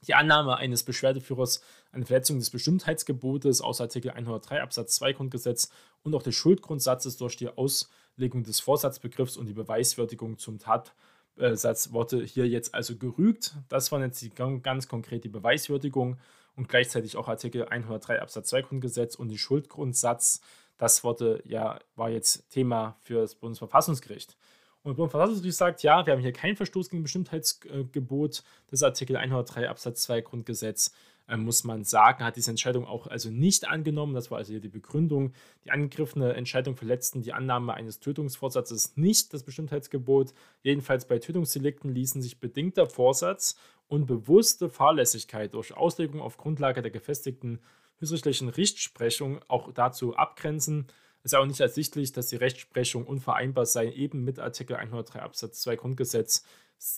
Die 0.06 0.14
Annahme 0.14 0.58
eines 0.58 0.82
Beschwerdeführers 0.82 1.62
eine 1.92 2.04
Verletzung 2.04 2.38
des 2.38 2.50
Bestimmtheitsgebotes 2.50 3.62
aus 3.62 3.80
Artikel 3.80 4.10
103 4.10 4.60
Absatz 4.60 4.96
2 4.96 5.14
Grundgesetz 5.14 5.70
und 6.02 6.14
auch 6.14 6.22
des 6.22 6.34
Schuldgrundsatzes 6.34 7.16
durch 7.16 7.38
die 7.38 7.48
Auslegung 7.48 8.44
des 8.44 8.60
Vorsatzbegriffs 8.60 9.38
und 9.38 9.46
die 9.46 9.54
Beweiswürdigung 9.54 10.36
zum 10.36 10.58
Tatsatz 10.58 11.90
wurde 11.90 12.22
hier 12.22 12.46
jetzt 12.46 12.74
also 12.74 12.96
gerügt. 12.96 13.54
Das 13.70 13.90
war 13.92 14.00
jetzt 14.02 14.20
die, 14.20 14.28
ganz 14.28 14.88
konkret 14.88 15.24
die 15.24 15.30
Beweiswürdigung 15.30 16.18
und 16.54 16.68
gleichzeitig 16.68 17.16
auch 17.16 17.28
Artikel 17.28 17.64
103 17.66 18.20
Absatz 18.20 18.50
2 18.50 18.62
Grundgesetz 18.62 19.14
und 19.14 19.30
die 19.30 19.38
Schuldgrundsatz. 19.38 20.42
Das 20.78 21.04
wurde 21.04 21.42
ja, 21.44 21.78
war 21.96 22.08
jetzt 22.08 22.48
Thema 22.50 22.96
für 23.00 23.20
das 23.20 23.34
Bundesverfassungsgericht. 23.34 24.36
Und 24.82 24.92
das 24.92 24.96
Bundesverfassungsgericht 24.96 25.58
sagt, 25.58 25.82
ja, 25.82 26.06
wir 26.06 26.12
haben 26.12 26.20
hier 26.20 26.32
keinen 26.32 26.56
Verstoß 26.56 26.88
gegen 26.88 27.02
Bestimmtheitsgebot 27.02 28.42
des 28.70 28.82
Artikel 28.82 29.16
103 29.16 29.68
Absatz 29.68 30.02
2 30.04 30.20
Grundgesetz. 30.22 30.92
Ähm, 31.28 31.44
muss 31.44 31.62
man 31.62 31.84
sagen, 31.84 32.24
hat 32.24 32.36
diese 32.36 32.50
Entscheidung 32.50 32.86
auch 32.86 33.06
also 33.06 33.28
nicht 33.28 33.68
angenommen. 33.68 34.14
Das 34.14 34.30
war 34.30 34.38
also 34.38 34.52
hier 34.52 34.60
die 34.60 34.68
Begründung. 34.68 35.32
Die 35.64 35.70
angegriffene 35.70 36.32
Entscheidung 36.32 36.76
verletzten 36.76 37.20
die 37.20 37.34
Annahme 37.34 37.74
eines 37.74 38.00
Tötungsvorsatzes 38.00 38.96
nicht 38.96 39.34
das 39.34 39.42
Bestimmtheitsgebot. 39.42 40.32
Jedenfalls 40.62 41.06
bei 41.06 41.18
Tötungsdelikten 41.18 41.92
ließen 41.92 42.22
sich 42.22 42.40
bedingter 42.40 42.86
Vorsatz 42.86 43.56
und 43.88 44.06
bewusste 44.06 44.70
Fahrlässigkeit 44.70 45.52
durch 45.52 45.76
Auslegung 45.76 46.20
auf 46.20 46.38
Grundlage 46.38 46.80
der 46.80 46.90
gefestigten 46.90 47.60
höchstrichterlichen 47.98 48.48
Rechtsprechung 48.48 49.40
auch 49.48 49.72
dazu 49.72 50.16
abgrenzen. 50.16 50.86
Es 51.22 51.32
ist 51.32 51.38
auch 51.38 51.46
nicht 51.46 51.60
ersichtlich, 51.60 52.12
dass 52.12 52.28
die 52.28 52.36
Rechtsprechung 52.36 53.06
unvereinbar 53.06 53.66
sei, 53.66 53.90
eben 53.92 54.24
mit 54.24 54.38
Artikel 54.38 54.76
103 54.76 55.20
Absatz 55.20 55.60
2 55.62 55.76
Grundgesetz. 55.76 56.44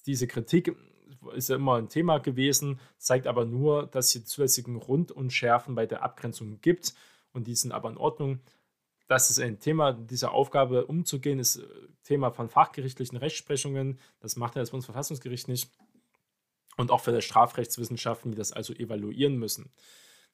Diese 0.06 0.26
Kritik 0.26 0.76
ist 1.34 1.48
ja 1.48 1.56
immer 1.56 1.76
ein 1.76 1.88
Thema 1.88 2.18
gewesen, 2.18 2.80
zeigt 2.98 3.26
aber 3.26 3.44
nur, 3.44 3.86
dass 3.86 4.14
es 4.14 4.24
zulässigen 4.26 4.76
Rundunschärfen 4.76 5.74
bei 5.74 5.86
der 5.86 6.02
Abgrenzung 6.02 6.60
gibt 6.60 6.94
und 7.32 7.46
die 7.46 7.54
sind 7.54 7.72
aber 7.72 7.90
in 7.90 7.96
Ordnung. 7.96 8.40
Das 9.08 9.30
ist 9.30 9.40
ein 9.40 9.58
Thema 9.58 9.92
dieser 9.92 10.32
Aufgabe 10.32 10.86
umzugehen, 10.86 11.40
ist 11.40 11.62
Thema 12.04 12.30
von 12.30 12.48
fachgerichtlichen 12.48 13.18
Rechtsprechungen. 13.18 13.98
Das 14.20 14.36
macht 14.36 14.54
ja 14.54 14.62
das 14.62 14.70
Bundesverfassungsgericht 14.70 15.48
nicht. 15.48 15.70
Und 16.76 16.90
auch 16.90 17.00
für 17.00 17.12
die 17.12 17.20
Strafrechtswissenschaften, 17.20 18.30
die 18.30 18.36
das 18.36 18.52
also 18.52 18.72
evaluieren 18.72 19.36
müssen. 19.36 19.72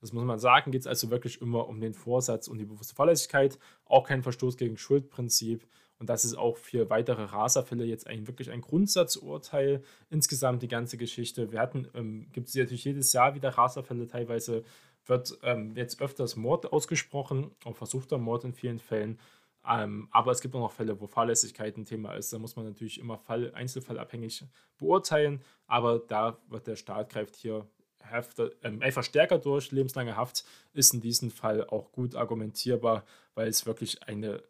Das 0.00 0.12
muss 0.12 0.24
man 0.24 0.38
sagen, 0.38 0.70
geht 0.70 0.82
es 0.82 0.86
also 0.86 1.10
wirklich 1.10 1.40
immer 1.40 1.68
um 1.68 1.80
den 1.80 1.94
Vorsatz 1.94 2.48
und 2.48 2.58
die 2.58 2.64
bewusste 2.64 2.94
Fahrlässigkeit, 2.94 3.58
auch 3.84 4.06
kein 4.06 4.22
Verstoß 4.22 4.56
gegen 4.56 4.76
Schuldprinzip. 4.76 5.66
Und 5.98 6.10
das 6.10 6.24
ist 6.24 6.36
auch 6.36 6.58
für 6.58 6.90
weitere 6.90 7.22
Raserfälle 7.22 7.84
jetzt 7.84 8.06
eigentlich 8.06 8.26
wirklich 8.26 8.50
ein 8.50 8.60
Grundsatzurteil. 8.60 9.82
Insgesamt 10.10 10.62
die 10.62 10.68
ganze 10.68 10.98
Geschichte. 10.98 11.52
Wir 11.52 11.60
hatten, 11.60 11.88
ähm, 11.94 12.26
gibt 12.32 12.48
es 12.48 12.54
natürlich 12.54 12.84
jedes 12.84 13.12
Jahr 13.12 13.34
wieder 13.34 13.50
Raserfälle, 13.50 14.06
teilweise 14.06 14.62
wird 15.06 15.38
ähm, 15.42 15.74
jetzt 15.76 16.00
öfters 16.02 16.36
Mord 16.36 16.72
ausgesprochen, 16.72 17.52
auch 17.64 17.76
versuchter 17.76 18.18
Mord 18.18 18.44
in 18.44 18.52
vielen 18.52 18.78
Fällen. 18.78 19.18
Ähm, 19.68 20.08
aber 20.10 20.32
es 20.32 20.40
gibt 20.40 20.54
auch 20.54 20.60
noch 20.60 20.72
Fälle, 20.72 21.00
wo 21.00 21.06
Fahrlässigkeit 21.06 21.76
ein 21.76 21.84
Thema 21.84 22.14
ist. 22.14 22.32
Da 22.32 22.38
muss 22.38 22.56
man 22.56 22.66
natürlich 22.66 23.00
immer 23.00 23.18
Fall, 23.18 23.52
einzelfallabhängig 23.54 24.44
beurteilen. 24.78 25.42
Aber 25.66 25.98
da 25.98 26.38
wird 26.48 26.66
der 26.66 26.76
Staat 26.76 27.10
greift 27.10 27.36
hier 27.36 27.66
Hafte, 28.10 28.56
ähm, 28.62 28.82
einfach 28.82 29.04
stärker 29.04 29.38
durch. 29.38 29.72
Lebenslange 29.72 30.16
Haft 30.16 30.44
ist 30.72 30.94
in 30.94 31.00
diesem 31.00 31.30
Fall 31.30 31.66
auch 31.66 31.92
gut 31.92 32.14
argumentierbar, 32.14 33.04
weil 33.34 33.48
es 33.48 33.66
wirklich 33.66 34.02
eine, 34.04 34.42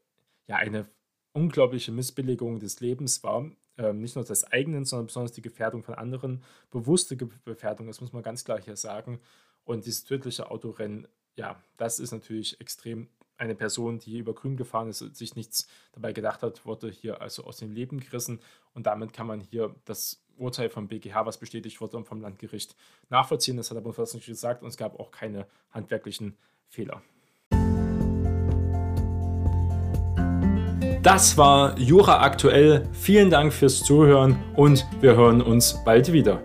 ja, 0.46 0.56
eine 0.56 0.88
unglaubliche 1.32 1.92
Missbilligung 1.92 2.60
des 2.60 2.80
Lebens 2.80 3.22
war. 3.22 3.50
Ähm, 3.78 4.00
nicht 4.00 4.16
nur 4.16 4.24
des 4.24 4.44
eigenen, 4.44 4.84
sondern 4.84 5.06
besonders 5.06 5.32
die 5.32 5.42
Gefährdung 5.42 5.82
von 5.82 5.94
anderen. 5.94 6.42
Bewusste 6.70 7.16
Gefährdung, 7.16 7.86
das 7.86 8.00
muss 8.00 8.12
man 8.12 8.22
ganz 8.22 8.44
klar 8.44 8.60
hier 8.60 8.76
sagen. 8.76 9.20
Und 9.64 9.84
dieses 9.84 10.04
tödliche 10.04 10.50
Autorennen, 10.50 11.06
ja, 11.36 11.62
das 11.76 11.98
ist 11.98 12.12
natürlich 12.12 12.60
extrem 12.60 13.08
eine 13.38 13.54
Person, 13.54 13.98
die 13.98 14.18
über 14.18 14.34
Grün 14.34 14.56
gefahren 14.56 14.88
ist, 14.88 15.00
sich 15.14 15.36
nichts 15.36 15.68
dabei 15.92 16.12
gedacht 16.12 16.42
hat, 16.42 16.64
wurde 16.64 16.90
hier 16.90 17.20
also 17.20 17.44
aus 17.44 17.58
dem 17.58 17.72
Leben 17.72 18.00
gerissen. 18.00 18.40
Und 18.72 18.86
damit 18.86 19.12
kann 19.12 19.26
man 19.26 19.40
hier 19.40 19.74
das 19.84 20.22
Urteil 20.38 20.70
vom 20.70 20.88
BGH, 20.88 21.26
was 21.26 21.38
bestätigt 21.38 21.80
wurde, 21.80 21.96
und 21.96 22.06
vom 22.06 22.20
Landgericht 22.20 22.76
nachvollziehen. 23.10 23.56
Das 23.56 23.70
hat 23.70 23.76
der 23.76 23.82
Bundesverfassungsgericht 23.82 24.40
gesagt 24.40 24.62
und 24.62 24.68
es 24.68 24.76
gab 24.76 24.98
auch 24.98 25.10
keine 25.10 25.46
handwerklichen 25.70 26.36
Fehler. 26.68 27.02
Das 31.02 31.38
war 31.38 31.78
Jura 31.78 32.20
aktuell. 32.22 32.88
Vielen 32.92 33.30
Dank 33.30 33.52
fürs 33.52 33.84
Zuhören 33.84 34.36
und 34.56 34.84
wir 35.00 35.14
hören 35.14 35.40
uns 35.40 35.82
bald 35.84 36.12
wieder. 36.12 36.42